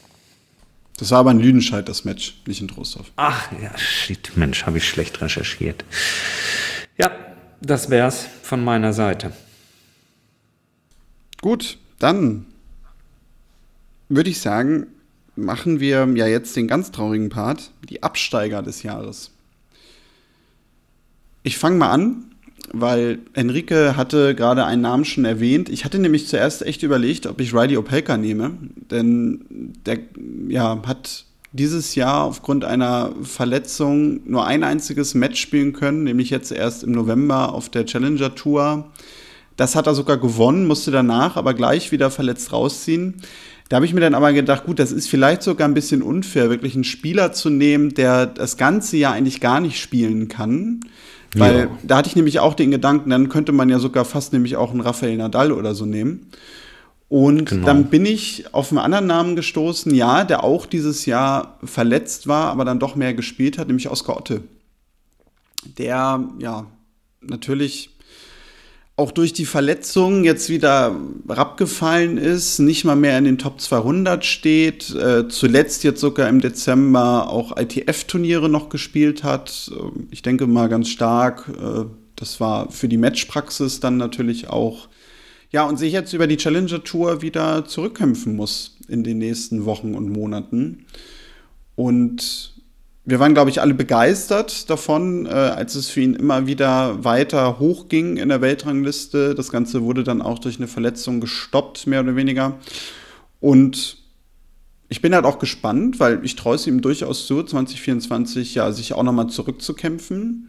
[0.99, 3.13] Das war aber in Lüdenscheid, das Match, nicht in Trostorf.
[3.17, 5.85] Ach, ja, shit, Mensch, habe ich schlecht recherchiert.
[6.97, 7.13] Ja,
[7.61, 9.33] das wär's von meiner Seite.
[11.43, 12.47] Gut, dann
[14.09, 14.87] würde ich sagen,
[15.37, 19.31] machen wir ja jetzt den ganz traurigen Part, die Absteiger des Jahres.
[21.43, 22.36] Ich fange mal an
[22.73, 25.69] weil Enrique hatte gerade einen Namen schon erwähnt.
[25.69, 28.53] Ich hatte nämlich zuerst echt überlegt, ob ich Riley Opelka nehme,
[28.91, 29.99] denn der
[30.49, 36.53] ja, hat dieses Jahr aufgrund einer Verletzung nur ein einziges Match spielen können, nämlich jetzt
[36.53, 38.91] erst im November auf der Challenger Tour.
[39.57, 43.23] Das hat er sogar gewonnen, musste danach aber gleich wieder verletzt rausziehen.
[43.69, 46.51] Da habe ich mir dann aber gedacht, gut, das ist vielleicht sogar ein bisschen unfair,
[46.51, 50.81] wirklich einen Spieler zu nehmen, der das ganze Jahr eigentlich gar nicht spielen kann
[51.39, 51.69] Weil Ja.
[51.83, 54.71] da hatte ich nämlich auch den Gedanken, dann könnte man ja sogar fast nämlich auch
[54.71, 56.31] einen Rafael Nadal oder so nehmen.
[57.09, 57.67] Und Genau.
[57.67, 62.51] dann bin ich auf einen anderen Namen gestoßen, ja, der auch dieses Jahr verletzt war,
[62.51, 64.43] aber dann doch mehr gespielt hat, nämlich Oskar Otte.
[65.79, 66.67] Der, ja,
[67.21, 67.96] natürlich
[68.97, 70.97] auch durch die Verletzung jetzt wieder
[71.29, 76.41] abgefallen ist, nicht mal mehr in den Top 200 steht, äh, zuletzt jetzt sogar im
[76.41, 79.71] Dezember auch ITF-Turniere noch gespielt hat.
[79.79, 81.85] Ähm, Ich denke mal ganz stark, äh,
[82.17, 84.89] das war für die Matchpraxis dann natürlich auch.
[85.51, 89.95] Ja, und sich jetzt über die Challenger Tour wieder zurückkämpfen muss in den nächsten Wochen
[89.95, 90.87] und Monaten.
[91.77, 92.56] Und
[93.09, 97.61] wir waren, glaube ich, alle begeistert davon, äh, als es für ihn immer wieder weiter
[97.61, 99.37] hochging in der Weltrangliste.
[99.37, 102.59] Das Ganze wurde dann auch durch eine Verletzung gestoppt, mehr oder weniger.
[103.39, 103.99] Und
[104.89, 108.93] ich bin halt auch gespannt, weil ich traue es ihm durchaus zu, 2024 ja sich
[108.93, 110.49] auch nochmal zurückzukämpfen.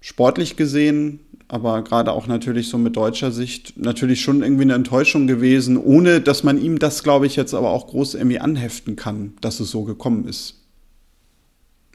[0.00, 5.26] Sportlich gesehen, aber gerade auch natürlich so mit deutscher Sicht natürlich schon irgendwie eine Enttäuschung
[5.26, 9.34] gewesen, ohne dass man ihm das, glaube ich, jetzt aber auch groß irgendwie anheften kann,
[9.40, 10.65] dass es so gekommen ist.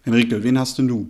[0.04, 1.10] Henrike, wen hast denn du?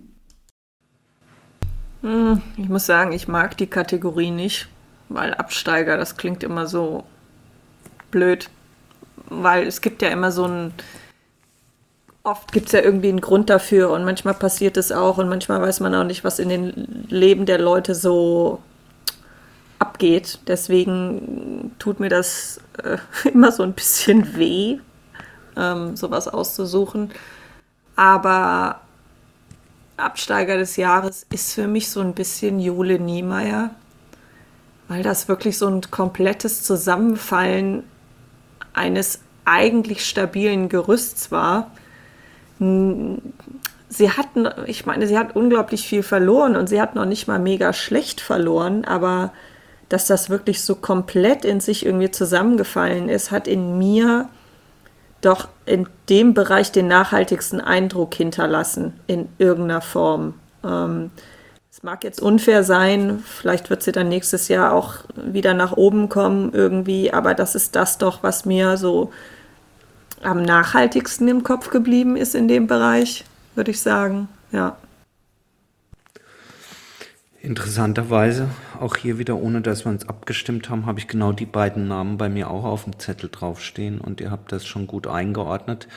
[2.57, 4.67] Ich muss sagen, ich mag die Kategorie nicht,
[5.09, 7.03] weil Absteiger, das klingt immer so
[8.09, 8.49] blöd.
[9.29, 10.73] Weil es gibt ja immer so ein.
[12.23, 15.59] Oft gibt es ja irgendwie einen Grund dafür und manchmal passiert es auch und manchmal
[15.61, 18.61] weiß man auch nicht, was in den Leben der Leute so
[19.79, 20.39] abgeht.
[20.45, 22.97] Deswegen tut mir das äh,
[23.29, 24.77] immer so ein bisschen weh,
[25.55, 27.11] ähm, sowas auszusuchen.
[27.95, 28.81] Aber
[29.97, 33.71] Absteiger des Jahres ist für mich so ein bisschen Jule Niemeyer,
[34.87, 37.83] weil das wirklich so ein komplettes Zusammenfallen
[38.73, 41.71] eines eigentlich stabilen Gerüsts war.
[42.59, 47.39] Sie hatten, ich meine, sie hat unglaublich viel verloren und sie hat noch nicht mal
[47.39, 49.33] mega schlecht verloren, aber
[49.89, 54.29] dass das wirklich so komplett in sich irgendwie zusammengefallen ist, hat in mir
[55.21, 60.33] doch in dem Bereich den nachhaltigsten Eindruck hinterlassen, in irgendeiner Form.
[60.63, 61.11] Ähm,
[61.71, 66.09] es mag jetzt unfair sein, vielleicht wird sie dann nächstes Jahr auch wieder nach oben
[66.09, 69.11] kommen irgendwie, aber das ist das doch, was mir so
[70.21, 73.23] am nachhaltigsten im Kopf geblieben ist in dem Bereich,
[73.55, 74.27] würde ich sagen.
[74.51, 74.75] Ja.
[77.43, 81.87] Interessanterweise, auch hier wieder, ohne dass wir uns abgestimmt haben, habe ich genau die beiden
[81.87, 85.87] Namen bei mir auch auf dem Zettel draufstehen und ihr habt das schon gut eingeordnet.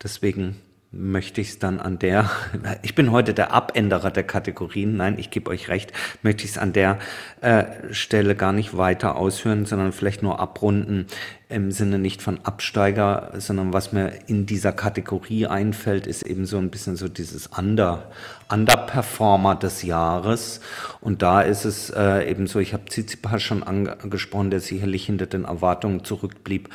[0.00, 0.60] Deswegen
[0.92, 2.30] möchte ich es dann an der,
[2.82, 6.58] ich bin heute der Abänderer der Kategorien, nein, ich gebe euch recht, möchte ich es
[6.58, 6.98] an der
[7.40, 11.06] äh, Stelle gar nicht weiter ausführen, sondern vielleicht nur abrunden
[11.48, 16.56] im Sinne nicht von Absteiger, sondern was mir in dieser Kategorie einfällt, ist eben so
[16.58, 18.10] ein bisschen so dieses Under,
[18.50, 20.60] Underperformer des Jahres.
[21.00, 25.26] Und da ist es äh, eben so, ich habe Tsitsipas schon angesprochen, der sicherlich hinter
[25.26, 26.70] den Erwartungen zurückblieb,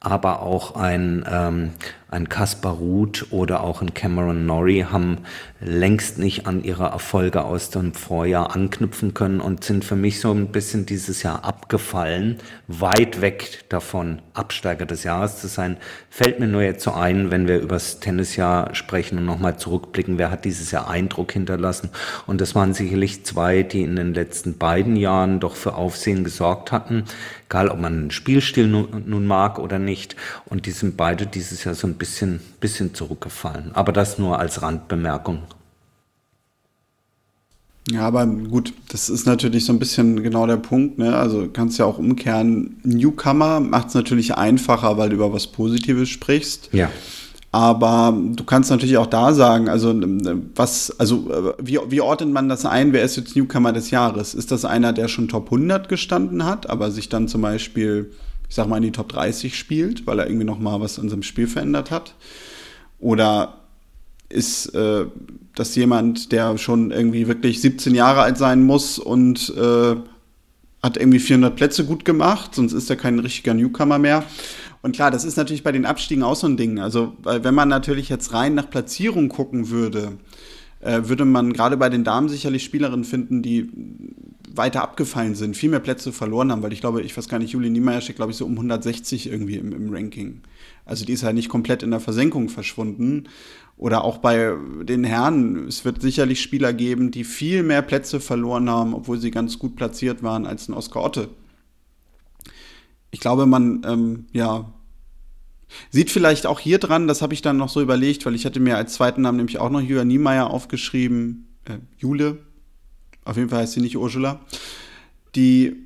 [0.00, 1.70] aber auch ein, ähm,
[2.08, 5.18] ein Kaspar Ruth oder auch ein Cameron Norrie haben
[5.60, 10.32] längst nicht an ihre Erfolge aus dem Vorjahr anknüpfen können und sind für mich so
[10.32, 15.76] ein bisschen dieses Jahr abgefallen, weit weg davon, Absteiger des Jahres zu sein.
[16.08, 20.16] Fällt mir nur jetzt so ein, wenn wir über das Tennisjahr sprechen und nochmal zurückblicken,
[20.16, 21.90] wer hat dieses Jahr Eindruck hinterlassen.
[22.26, 26.72] Und das waren sicherlich zwei, die in den letzten beiden Jahren doch für Aufsehen gesorgt
[26.72, 27.04] hatten,
[27.50, 30.14] egal ob man den Spielstil nun, nun mag oder nicht.
[30.46, 33.72] Und die sind beide dieses Jahr so ein bisschen, bisschen zurückgefallen.
[33.74, 35.42] Aber das nur als Randbemerkung.
[37.90, 40.98] Ja, aber gut, das ist natürlich so ein bisschen genau der Punkt.
[40.98, 41.16] Ne?
[41.16, 42.78] Also kannst ja auch umkehren.
[42.84, 46.68] Newcomer macht es natürlich einfacher, weil du über was Positives sprichst.
[46.72, 46.88] Ja.
[47.52, 49.92] Aber du kannst natürlich auch da sagen, also
[50.54, 52.92] was, also wie, wie ordnet man das ein?
[52.92, 54.34] Wer ist jetzt Newcomer des Jahres?
[54.34, 58.12] Ist das einer, der schon Top 100 gestanden hat, aber sich dann zum Beispiel,
[58.48, 61.08] ich sag mal, in die Top 30 spielt, weil er irgendwie noch mal was in
[61.08, 62.14] seinem Spiel verändert hat?
[63.00, 63.54] Oder
[64.28, 65.06] ist äh,
[65.56, 69.96] das jemand, der schon irgendwie wirklich 17 Jahre alt sein muss und äh,
[70.82, 74.24] hat irgendwie 400 Plätze gut gemacht, sonst ist er kein richtiger Newcomer mehr.
[74.82, 76.78] Und klar, das ist natürlich bei den Abstiegen auch so ein Ding.
[76.78, 80.18] Also, wenn man natürlich jetzt rein nach Platzierung gucken würde,
[80.80, 83.68] äh, würde man gerade bei den Damen sicherlich Spielerinnen finden, die
[84.52, 87.52] weiter abgefallen sind, viel mehr Plätze verloren haben, weil ich glaube, ich weiß gar nicht,
[87.52, 90.40] Julie Niemeyer steht, glaube ich, so um 160 irgendwie im, im Ranking.
[90.84, 93.24] Also die ist halt nicht komplett in der Versenkung verschwunden.
[93.76, 98.68] Oder auch bei den Herren, es wird sicherlich Spieler geben, die viel mehr Plätze verloren
[98.68, 101.28] haben, obwohl sie ganz gut platziert waren als ein Oscar Otte.
[103.10, 104.72] Ich glaube, man, ähm, ja,
[105.90, 108.60] sieht vielleicht auch hier dran, das habe ich dann noch so überlegt, weil ich hatte
[108.60, 112.38] mir als zweiten Namen nämlich auch noch Julia Niemeyer aufgeschrieben, äh, Jule,
[113.24, 114.40] auf jeden Fall heißt sie nicht Ursula,
[115.34, 115.76] die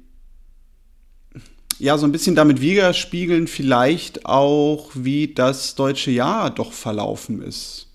[1.79, 7.89] ja so ein bisschen damit widerspiegeln vielleicht auch, wie das deutsche Jahr doch verlaufen ist.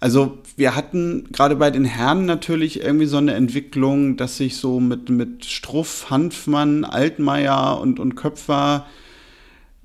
[0.00, 4.78] Also wir hatten gerade bei den Herren natürlich irgendwie so eine Entwicklung, dass sich so
[4.78, 8.86] mit, mit Struff, Hanfmann, Altmaier und, und Köpfer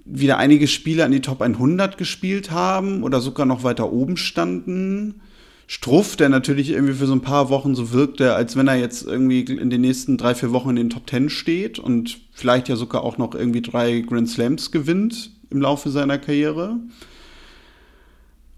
[0.04, 5.22] wieder einige Spiele an die Top 100 gespielt haben oder sogar noch weiter oben standen.
[5.66, 9.08] Struff, der natürlich irgendwie für so ein paar Wochen so wirkte, als wenn er jetzt
[9.08, 12.76] irgendwie in den nächsten drei, vier Wochen in den Top 10 steht und vielleicht ja
[12.76, 16.82] sogar auch noch irgendwie drei Grand Slams gewinnt im Laufe seiner Karriere.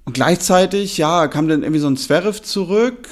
[0.08, 3.10] Und gleichzeitig, ja, kam dann irgendwie so ein Zverev zurück.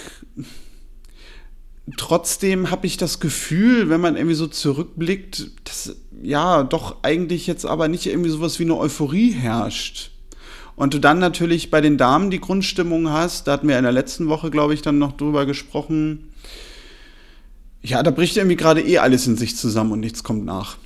[1.97, 7.65] Trotzdem habe ich das Gefühl, wenn man irgendwie so zurückblickt, dass ja doch eigentlich jetzt
[7.65, 10.11] aber nicht irgendwie sowas wie eine Euphorie herrscht.
[10.77, 13.91] Und du dann natürlich bei den Damen die Grundstimmung hast, da hatten wir in der
[13.91, 16.31] letzten Woche, glaube ich, dann noch drüber gesprochen.
[17.81, 20.77] Ja, da bricht irgendwie gerade eh alles in sich zusammen und nichts kommt nach.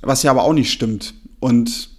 [0.00, 1.14] Was ja aber auch nicht stimmt.
[1.40, 1.90] Und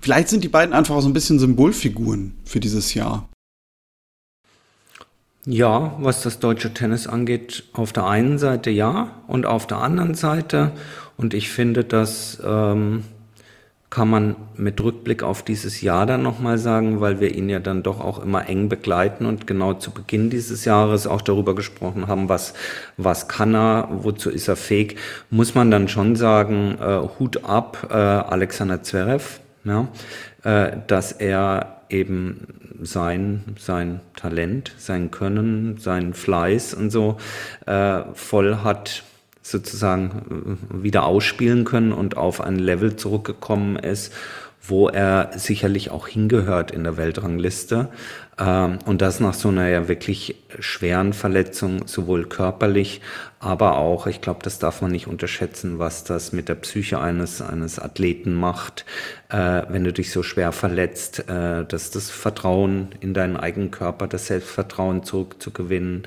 [0.00, 3.28] vielleicht sind die beiden einfach so ein bisschen Symbolfiguren für dieses Jahr.
[5.46, 10.14] Ja, was das deutsche Tennis angeht, auf der einen Seite ja und auf der anderen
[10.14, 10.72] Seite.
[11.16, 13.04] Und ich finde, dass ähm,
[13.90, 17.82] kann man mit Rückblick auf dieses Jahr dann nochmal sagen, weil wir ihn ja dann
[17.82, 22.28] doch auch immer eng begleiten und genau zu Beginn dieses Jahres auch darüber gesprochen haben,
[22.28, 22.52] was,
[22.98, 24.96] was kann er, wozu ist er fähig,
[25.30, 29.88] muss man dann schon sagen, äh, Hut ab, äh, Alexander Zverev, ja,
[30.44, 32.46] äh, dass er eben
[32.80, 37.16] sein, sein Talent, sein Können, sein Fleiß und so
[37.66, 39.04] äh, voll hat
[39.42, 44.12] sozusagen äh, wieder ausspielen können und auf ein Level zurückgekommen ist,
[44.62, 47.88] wo er sicherlich auch hingehört in der Weltrangliste.
[48.38, 53.00] Ähm, und das nach so einer ja wirklich schweren Verletzung, sowohl körperlich,
[53.40, 57.40] aber auch, ich glaube, das darf man nicht unterschätzen, was das mit der Psyche eines,
[57.40, 58.84] eines Athleten macht,
[59.28, 64.08] äh, wenn du dich so schwer verletzt, äh, dass das Vertrauen in deinen eigenen Körper,
[64.08, 66.02] das Selbstvertrauen zurückzugewinnen,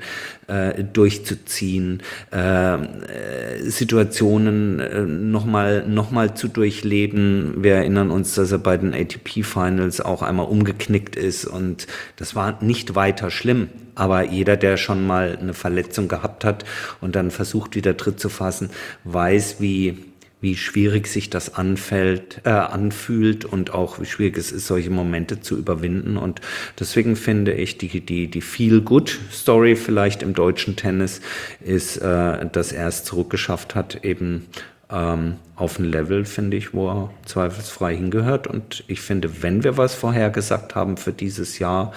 [0.46, 2.02] äh, durchzuziehen,
[2.32, 7.62] äh, äh, Situationen äh, nochmal noch mal zu durchleben.
[7.62, 11.86] Wir erinnern uns, dass er bei den ATP-Finals auch einmal umgeknickt ist und
[12.22, 16.64] das war nicht weiter schlimm, aber jeder, der schon mal eine Verletzung gehabt hat
[17.00, 18.70] und dann versucht, wieder Tritt zu fassen,
[19.02, 19.98] weiß, wie,
[20.40, 25.40] wie schwierig sich das anfällt, äh, anfühlt und auch wie schwierig es ist, solche Momente
[25.40, 26.16] zu überwinden.
[26.16, 26.40] Und
[26.78, 31.22] deswegen finde ich, die, die, die Feel-Good-Story vielleicht im deutschen Tennis
[31.58, 34.46] ist, äh, dass er es zurückgeschafft hat, eben
[34.92, 38.46] ähm, auf ein Level, finde ich, wo er zweifelsfrei hingehört.
[38.46, 41.92] Und ich finde, wenn wir was vorhergesagt haben für dieses Jahr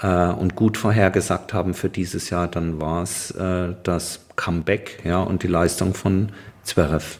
[0.00, 5.22] äh, und gut vorhergesagt haben für dieses Jahr, dann war es äh, das Comeback ja,
[5.22, 6.32] und die Leistung von
[6.64, 7.18] Zverev.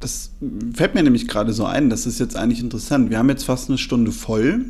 [0.00, 0.30] Das
[0.74, 3.10] fällt mir nämlich gerade so ein, das ist jetzt eigentlich interessant.
[3.10, 4.64] Wir haben jetzt fast eine Stunde voll.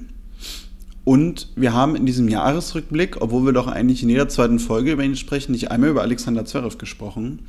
[1.05, 5.05] Und wir haben in diesem Jahresrückblick, obwohl wir doch eigentlich in jeder zweiten Folge über
[5.05, 7.47] ihn sprechen, nicht einmal über Alexander Zverev gesprochen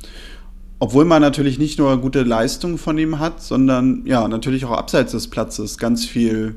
[0.78, 5.12] obwohl man natürlich nicht nur gute Leistungen von ihm hat, sondern ja, natürlich auch abseits
[5.12, 6.54] des Platzes ganz viel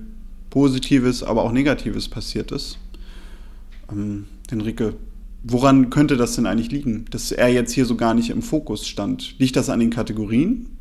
[0.49, 2.77] Positives, aber auch Negatives passiert ist.
[3.91, 4.95] Ähm, Henrike,
[5.43, 8.87] woran könnte das denn eigentlich liegen, dass er jetzt hier so gar nicht im Fokus
[8.87, 9.39] stand?
[9.39, 10.77] Liegt das an den Kategorien?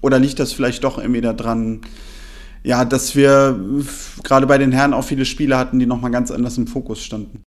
[0.00, 1.80] Oder liegt das vielleicht doch irgendwie daran,
[2.62, 3.60] ja, dass wir
[4.22, 7.42] gerade bei den Herren auch viele Spiele hatten, die nochmal ganz anders im Fokus standen?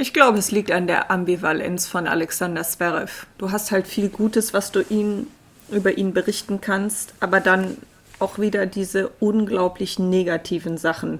[0.00, 3.26] Ich glaube, es liegt an der Ambivalenz von Alexander Zverev.
[3.36, 5.26] Du hast halt viel Gutes, was du ihn,
[5.70, 7.76] über ihn berichten kannst, aber dann
[8.18, 11.18] auch wieder diese unglaublich negativen Sachen,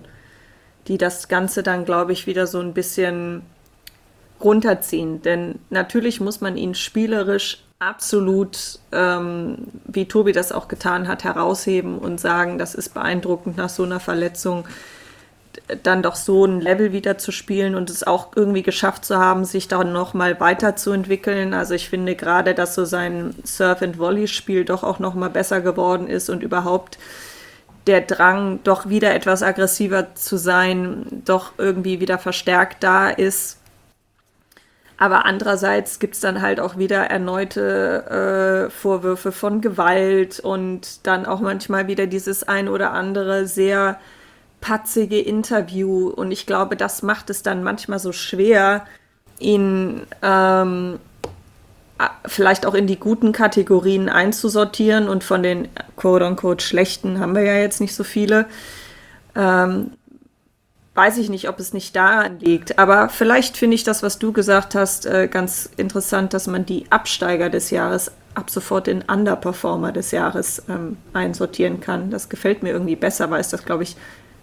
[0.88, 3.42] die das Ganze dann, glaube ich, wieder so ein bisschen
[4.42, 5.20] runterziehen.
[5.20, 11.98] Denn natürlich muss man ihn spielerisch absolut, ähm, wie Tobi das auch getan hat, herausheben
[11.98, 14.64] und sagen, das ist beeindruckend nach so einer Verletzung
[15.82, 19.44] dann doch so ein Level wieder zu spielen und es auch irgendwie geschafft zu haben,
[19.44, 21.54] sich dann noch mal weiterzuentwickeln.
[21.54, 25.30] Also ich finde gerade, dass so sein Surf and Volley Spiel doch auch noch mal
[25.30, 26.98] besser geworden ist und überhaupt
[27.86, 33.58] der Drang, doch wieder etwas aggressiver zu sein, doch irgendwie wieder verstärkt da ist.
[34.98, 41.24] Aber andererseits gibt es dann halt auch wieder erneute äh, Vorwürfe von Gewalt und dann
[41.24, 43.98] auch manchmal wieder dieses ein oder andere sehr
[44.60, 46.08] patzige Interview.
[46.08, 48.86] Und ich glaube, das macht es dann manchmal so schwer,
[49.38, 50.98] ihn ähm,
[52.26, 55.08] vielleicht auch in die guten Kategorien einzusortieren.
[55.08, 58.46] Und von den quote-unquote schlechten haben wir ja jetzt nicht so viele.
[59.34, 59.92] Ähm,
[60.94, 62.78] weiß ich nicht, ob es nicht daran liegt.
[62.78, 66.86] Aber vielleicht finde ich das, was du gesagt hast, äh, ganz interessant, dass man die
[66.90, 72.10] Absteiger des Jahres ab sofort in Underperformer des Jahres ähm, einsortieren kann.
[72.10, 73.96] Das gefällt mir irgendwie besser, weil es das, glaube ich,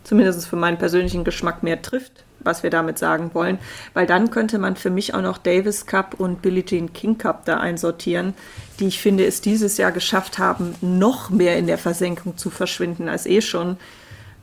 [0.08, 3.60] zumindest für meinen persönlichen Geschmack mehr trifft, was wir damit sagen wollen.
[3.93, 7.43] Weil dann könnte man für mich auch noch Davis Cup und Billie Jean King Cup
[7.43, 8.34] da einsortieren,
[8.80, 13.10] die ich finde, es dieses Jahr geschafft haben, noch mehr in der Versenkung zu verschwinden
[13.10, 13.76] als eh schon.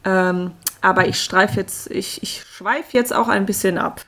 [0.04, 0.50] Ähm,
[0.82, 4.04] aber ich streife jetzt, ich, ich schweife jetzt auch ein bisschen ab.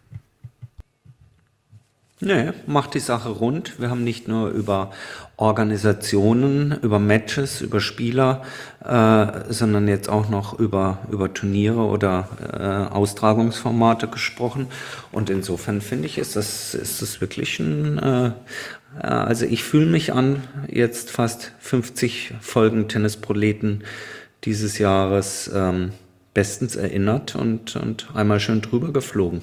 [2.18, 3.78] Nee, macht die Sache rund.
[3.78, 4.90] Wir haben nicht nur über
[5.36, 8.42] Organisationen, über Matches, über Spieler,
[8.82, 14.68] äh, sondern jetzt auch noch über, über Turniere oder äh, Austragungsformate gesprochen.
[15.12, 18.30] Und insofern finde ich, ist das, ist das wirklich ein, äh,
[18.98, 23.84] also ich fühle mich an, jetzt fast 50 Folgen Tennisproleten
[24.44, 25.90] dieses Jahres ähm,
[26.32, 29.42] bestens erinnert und, und einmal schön drüber geflogen.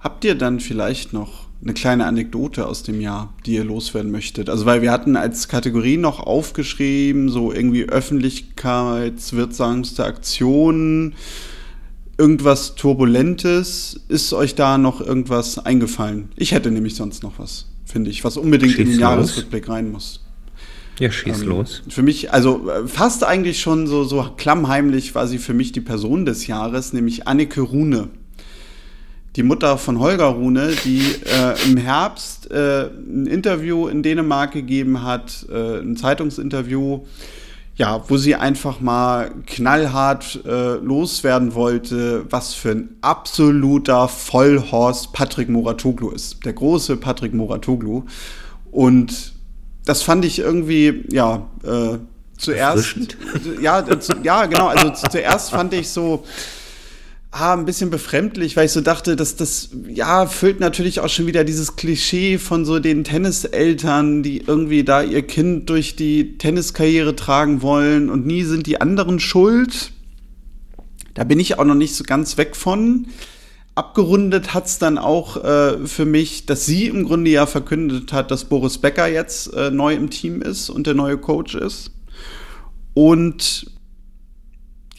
[0.00, 4.48] Habt ihr dann vielleicht noch eine kleine Anekdote aus dem Jahr, die ihr loswerden möchtet?
[4.48, 11.12] Also, weil wir hatten als Kategorie noch aufgeschrieben, so irgendwie öffentlichkeitswirksamste Aktionen,
[12.16, 14.00] irgendwas Turbulentes.
[14.08, 16.30] Ist euch da noch irgendwas eingefallen?
[16.36, 19.02] Ich hätte nämlich sonst noch was, finde ich, was unbedingt schieß in den los.
[19.02, 20.24] Jahresrückblick rein muss.
[20.98, 21.82] Ja, schieß ähm, los.
[21.88, 25.82] Für mich, also äh, fast eigentlich schon so, so klammheimlich war sie für mich die
[25.82, 28.08] Person des Jahres, nämlich Anneke Rune
[29.36, 35.02] die Mutter von Holger Rune, die äh, im Herbst äh, ein Interview in Dänemark gegeben
[35.02, 37.00] hat, äh, ein Zeitungsinterview,
[37.76, 45.48] ja, wo sie einfach mal knallhart äh, loswerden wollte, was für ein absoluter Vollhorst Patrick
[45.48, 46.44] Moratoglu ist.
[46.44, 48.02] Der große Patrick Moratoglu.
[48.72, 49.32] Und
[49.84, 51.98] das fand ich irgendwie, ja, äh,
[52.36, 52.96] zuerst.
[53.60, 54.66] Ja, zu, ja, genau.
[54.68, 56.24] Also zuerst fand ich so
[57.30, 61.26] ah, ein bisschen befremdlich, weil ich so dachte, dass das, ja, füllt natürlich auch schon
[61.26, 67.14] wieder dieses Klischee von so den Tenniseltern, die irgendwie da ihr Kind durch die Tenniskarriere
[67.14, 69.92] tragen wollen und nie sind die anderen schuld.
[71.14, 73.06] Da bin ich auch noch nicht so ganz weg von.
[73.76, 78.30] Abgerundet hat es dann auch äh, für mich, dass sie im Grunde ja verkündet hat,
[78.30, 81.92] dass Boris Becker jetzt äh, neu im Team ist und der neue Coach ist.
[82.92, 83.70] Und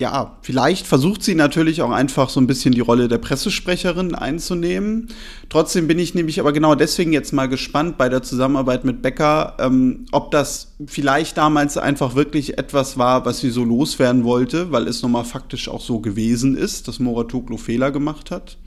[0.01, 5.09] ja, vielleicht versucht sie natürlich auch einfach so ein bisschen die Rolle der Pressesprecherin einzunehmen.
[5.47, 9.57] Trotzdem bin ich nämlich aber genau deswegen jetzt mal gespannt bei der Zusammenarbeit mit Becker,
[9.59, 14.87] ähm, ob das vielleicht damals einfach wirklich etwas war, was sie so loswerden wollte, weil
[14.87, 18.57] es nochmal faktisch auch so gewesen ist, dass Moratoglu Fehler gemacht hat.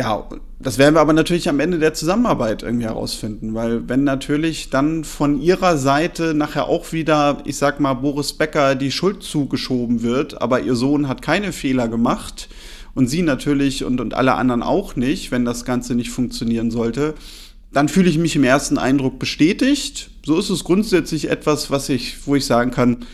[0.00, 0.26] Ja,
[0.58, 5.04] das werden wir aber natürlich am Ende der Zusammenarbeit irgendwie herausfinden, weil wenn natürlich dann
[5.04, 10.40] von ihrer Seite nachher auch wieder, ich sag mal, Boris Becker die Schuld zugeschoben wird,
[10.40, 12.48] aber ihr Sohn hat keine Fehler gemacht
[12.94, 17.12] und sie natürlich und, und alle anderen auch nicht, wenn das Ganze nicht funktionieren sollte,
[17.70, 20.08] dann fühle ich mich im ersten Eindruck bestätigt.
[20.24, 23.04] So ist es grundsätzlich etwas, was ich, wo ich sagen kann,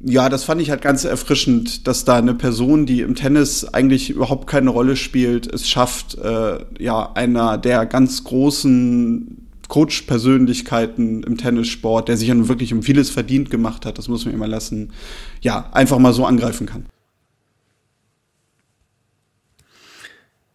[0.00, 4.10] ja, das fand ich halt ganz erfrischend, dass da eine Person, die im Tennis eigentlich
[4.10, 12.08] überhaupt keine Rolle spielt, es schafft, äh, ja, einer der ganz großen Coach-Persönlichkeiten im Tennissport,
[12.08, 14.92] der sich ja nun wirklich um vieles verdient gemacht hat, das muss man immer lassen,
[15.40, 16.86] ja, einfach mal so angreifen kann.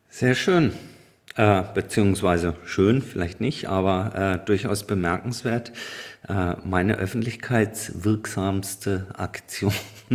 [0.09, 0.71] Sehr schön.
[1.35, 5.71] Äh, beziehungsweise schön, vielleicht nicht, aber äh, durchaus bemerkenswert.
[6.27, 9.73] Äh, meine öffentlichkeitswirksamste Aktion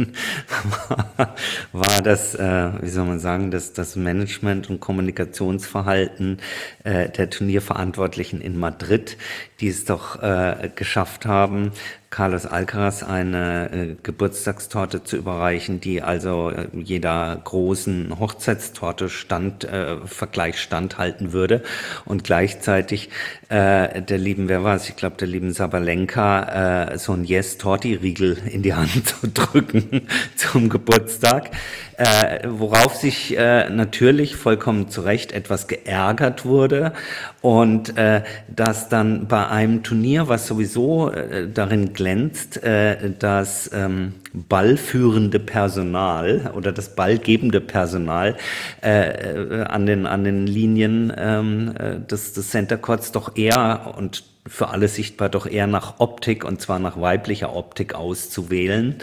[0.87, 1.35] war,
[1.73, 6.39] war das, äh, wie soll man sagen, das, das Management- und Kommunikationsverhalten
[6.85, 9.17] äh, der Turnierverantwortlichen in Madrid,
[9.59, 11.73] die es doch äh, geschafft haben,
[12.11, 19.97] Carlos Alcaraz eine äh, Geburtstagstorte zu überreichen, die also äh, jeder großen Hochzeitstorte stand, äh,
[20.07, 21.63] Vergleich standhalten würde.
[22.05, 23.11] Und gleichzeitig
[23.49, 28.39] äh, der lieben, wer war es, ich glaube der lieben Sabalenka, äh, so ein Yes-Torti-Riegel
[28.51, 31.51] in die Hand zu drücken zum Geburtstag.
[31.99, 36.93] Äh, worauf sich äh, natürlich vollkommen zu Recht etwas geärgert wurde
[37.41, 38.23] und äh,
[38.55, 46.53] dass dann bei einem Turnier, was sowieso äh, darin glänzt, äh, das ähm, ballführende Personal
[46.55, 48.37] oder das ballgebende Personal
[48.83, 53.95] äh, äh an, den, an den Linien ähm, äh, des, des Center Courts doch eher
[53.99, 58.97] und für alle sichtbar doch eher nach Optik und zwar nach weiblicher Optik auszuwählen.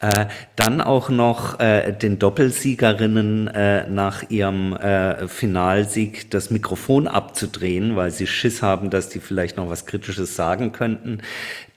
[0.00, 0.26] Äh,
[0.56, 8.10] dann auch noch äh, den Doppelsiegerinnen äh, nach ihrem äh, Finalsieg das Mikrofon abzudrehen, weil
[8.10, 11.20] sie Schiss haben, dass die vielleicht noch was Kritisches sagen könnten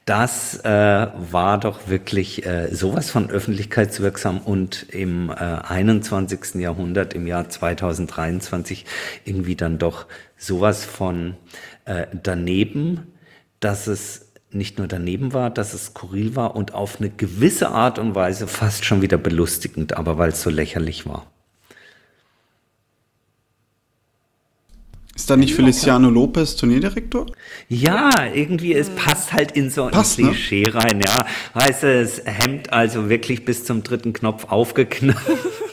[0.09, 6.55] das äh, war doch wirklich äh, sowas von öffentlichkeitswirksam und im äh, 21.
[6.55, 8.85] Jahrhundert, im Jahr 2023,
[9.23, 11.35] irgendwie dann doch sowas von
[11.85, 13.13] äh, daneben,
[13.59, 17.99] dass es nicht nur daneben war, dass es skurril war und auf eine gewisse Art
[17.99, 21.27] und Weise fast schon wieder belustigend, aber weil es so lächerlich war.
[25.19, 27.25] Ist da nicht Feliciano Lopez Turnierdirektor?
[27.67, 30.29] Ja, irgendwie, es passt halt in so ein passt, ne?
[30.29, 30.75] Klischee ne?
[30.75, 31.25] rein, ja.
[31.53, 35.19] Heißt das Hemd also wirklich bis zum dritten Knopf aufgeknöpft.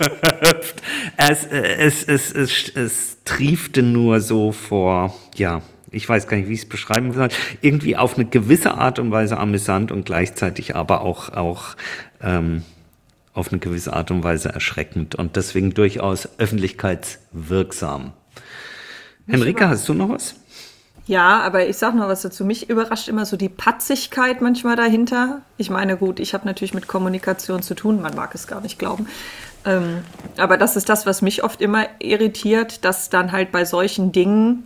[1.16, 6.54] es, es, es, es, es triefte nur so vor, ja, ich weiß gar nicht, wie
[6.54, 7.28] ich es beschreiben soll,
[7.60, 11.76] irgendwie auf eine gewisse Art und Weise amüsant und gleichzeitig aber auch, auch
[12.20, 12.64] ähm,
[13.32, 18.12] auf eine gewisse Art und Weise erschreckend und deswegen durchaus öffentlichkeitswirksam.
[19.26, 20.34] Henrike, hast du noch was?
[21.06, 22.44] Ja, aber ich sag noch was dazu.
[22.44, 25.42] Mich überrascht immer so die Patzigkeit manchmal dahinter.
[25.56, 28.78] Ich meine, gut, ich habe natürlich mit Kommunikation zu tun, man mag es gar nicht
[28.78, 29.06] glauben.
[29.64, 30.02] Ähm,
[30.36, 34.64] aber das ist das, was mich oft immer irritiert, dass dann halt bei solchen Dingen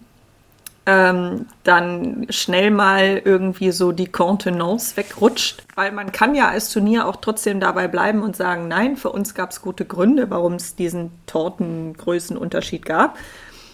[0.87, 5.63] ähm, dann schnell mal irgendwie so die Contenance wegrutscht.
[5.75, 9.35] Weil man kann ja als Turnier auch trotzdem dabei bleiben und sagen, nein, für uns
[9.35, 13.19] gab es gute Gründe, warum es diesen Tortengrößenunterschied gab.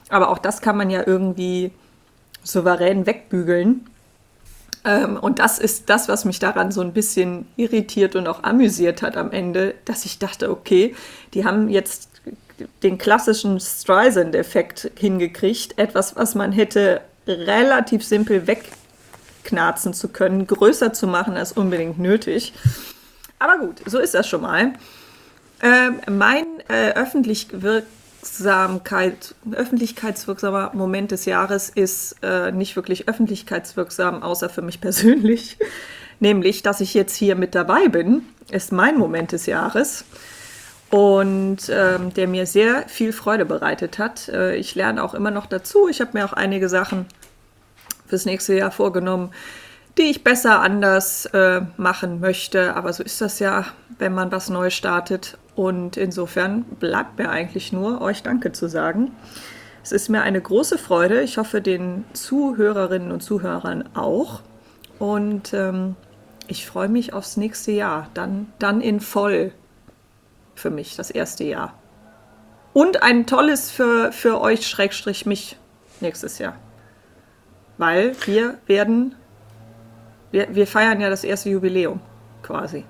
[0.09, 1.73] Aber auch das kann man ja irgendwie
[2.43, 3.87] souverän wegbügeln.
[4.85, 9.03] Ähm, und das ist das, was mich daran so ein bisschen irritiert und auch amüsiert
[9.03, 10.95] hat am Ende, dass ich dachte, okay,
[11.35, 12.09] die haben jetzt
[12.83, 15.79] den klassischen Streisand-Effekt hingekriegt.
[15.79, 22.55] Etwas, was man hätte relativ simpel wegknarzen zu können, größer zu machen als unbedingt nötig.
[23.39, 24.73] Aber gut, so ist das schon mal.
[25.63, 27.49] Ähm, mein äh, öffentlich
[28.27, 35.59] Wirksamkeit, öffentlichkeitswirksamer Moment des Jahres ist äh, nicht wirklich öffentlichkeitswirksam, außer für mich persönlich.
[36.19, 40.05] Nämlich, dass ich jetzt hier mit dabei bin, ist mein Moment des Jahres
[40.91, 44.29] und ähm, der mir sehr viel Freude bereitet hat.
[44.29, 45.89] Äh, ich lerne auch immer noch dazu.
[45.89, 47.07] Ich habe mir auch einige Sachen
[48.07, 49.31] fürs nächste Jahr vorgenommen,
[49.99, 52.75] die ich besser anders äh, machen möchte.
[52.75, 53.67] Aber so ist das ja,
[53.99, 55.37] wenn man was neu startet.
[55.57, 59.11] Und insofern bleibt mir eigentlich nur, euch Danke zu sagen.
[59.83, 61.23] Es ist mir eine große Freude.
[61.23, 64.43] Ich hoffe, den Zuhörerinnen und Zuhörern auch.
[64.99, 65.97] Und ähm,
[66.47, 68.11] ich freue mich aufs nächste Jahr.
[68.13, 69.53] Dann, dann in voll
[70.55, 71.73] für mich, das erste Jahr.
[72.75, 75.57] Und ein tolles für, für euch, Schrägstrich mich,
[76.01, 76.57] nächstes Jahr.
[77.79, 79.15] Weil wir werden,
[80.31, 82.01] wir, wir feiern ja das erste Jubiläum
[82.43, 82.85] quasi.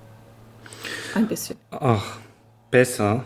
[1.15, 1.57] Ein bisschen.
[1.71, 2.19] Ach,
[2.71, 3.25] besser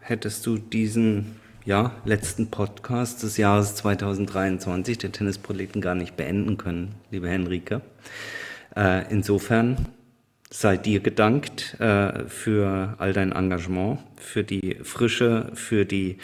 [0.00, 6.96] hättest du diesen ja, letzten Podcast des Jahres 2023, der Tennisproleten, gar nicht beenden können,
[7.10, 7.82] liebe Henrike.
[8.74, 9.86] Äh, insofern
[10.50, 16.18] sei dir gedankt äh, für all dein Engagement, für die Frische, für die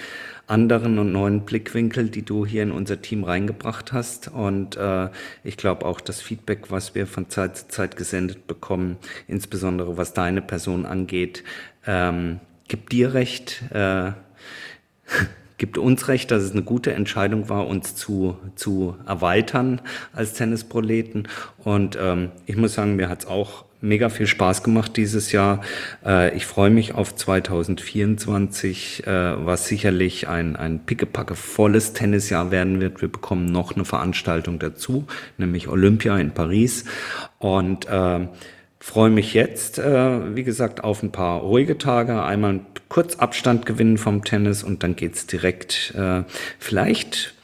[0.47, 4.29] anderen und neuen Blickwinkel, die du hier in unser Team reingebracht hast.
[4.29, 5.09] Und äh,
[5.45, 8.97] ich glaube auch das Feedback, was wir von Zeit zu Zeit gesendet bekommen,
[9.29, 11.45] insbesondere was deine Person angeht,
[11.89, 13.63] ähm, gibt dir recht.
[13.73, 14.13] Äh,
[15.59, 19.81] gibt uns recht, dass es eine gute Entscheidung war, uns zu, zu erweitern
[20.13, 21.27] als Tennisproleten.
[21.59, 25.61] Und ähm, ich muss sagen, mir hat's auch mega viel Spaß gemacht dieses Jahr.
[26.05, 32.81] Äh, ich freue mich auf 2024, äh, was sicherlich ein, ein pickepacke volles Tennisjahr werden
[32.81, 33.01] wird.
[33.01, 35.07] Wir bekommen noch eine Veranstaltung dazu,
[35.39, 36.85] nämlich Olympia in Paris.
[37.39, 38.29] Und äh,
[38.81, 42.23] freue mich jetzt, äh, wie gesagt, auf ein paar ruhige Tage.
[42.23, 46.23] Einmal kurz Abstand gewinnen vom Tennis und dann geht's direkt äh,
[46.59, 47.35] vielleicht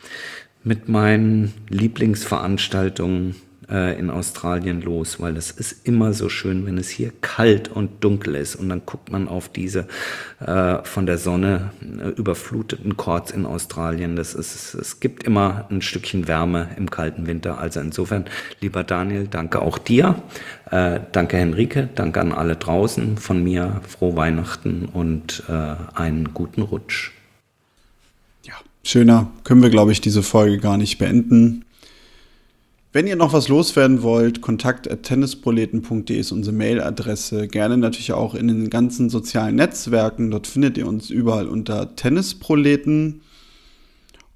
[0.62, 3.36] mit meinen Lieblingsveranstaltungen
[3.75, 8.05] äh, in Australien los, weil es ist immer so schön, wenn es hier kalt und
[8.05, 9.89] dunkel ist und dann guckt man auf diese
[10.39, 14.15] äh, von der Sonne äh, überfluteten Courts in Australien.
[14.15, 17.59] Das ist, es gibt immer ein Stückchen Wärme im kalten Winter.
[17.59, 18.27] Also insofern,
[18.61, 20.15] lieber Daniel, danke auch dir.
[20.71, 23.19] Äh, danke Henrike, danke an alle draußen.
[23.19, 27.11] Von mir frohe Weihnachten und äh, einen guten Rutsch.
[28.45, 31.64] Ja, schöner können wir, glaube ich, diese Folge gar nicht beenden.
[32.95, 37.49] Wenn ihr noch was loswerden wollt, kontakt.tennisproleten.de ist unsere Mailadresse.
[37.49, 40.31] Gerne natürlich auch in den ganzen sozialen Netzwerken.
[40.31, 43.23] Dort findet ihr uns überall unter Tennisproleten.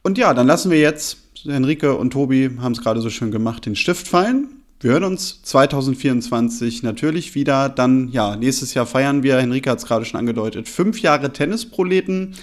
[0.03, 3.65] Und ja, dann lassen wir jetzt, Henrike und Tobi haben es gerade so schön gemacht,
[3.65, 4.49] den Stift fallen.
[4.81, 7.69] Wir hören uns 2024 natürlich wieder.
[7.69, 12.35] Dann, ja, nächstes Jahr feiern wir, Henrike hat es gerade schon angedeutet, fünf Jahre Tennisproleten.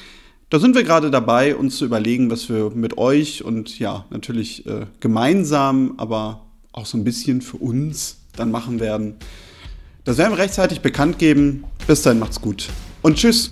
[0.50, 4.66] Da sind wir gerade dabei, uns zu überlegen, was wir mit euch und ja, natürlich
[4.68, 9.16] äh, gemeinsam, aber auch so ein bisschen für uns dann machen werden.
[10.04, 11.64] Das werden wir rechtzeitig bekannt geben.
[11.88, 12.70] Bis dahin macht's gut.
[13.02, 13.52] Und tschüss.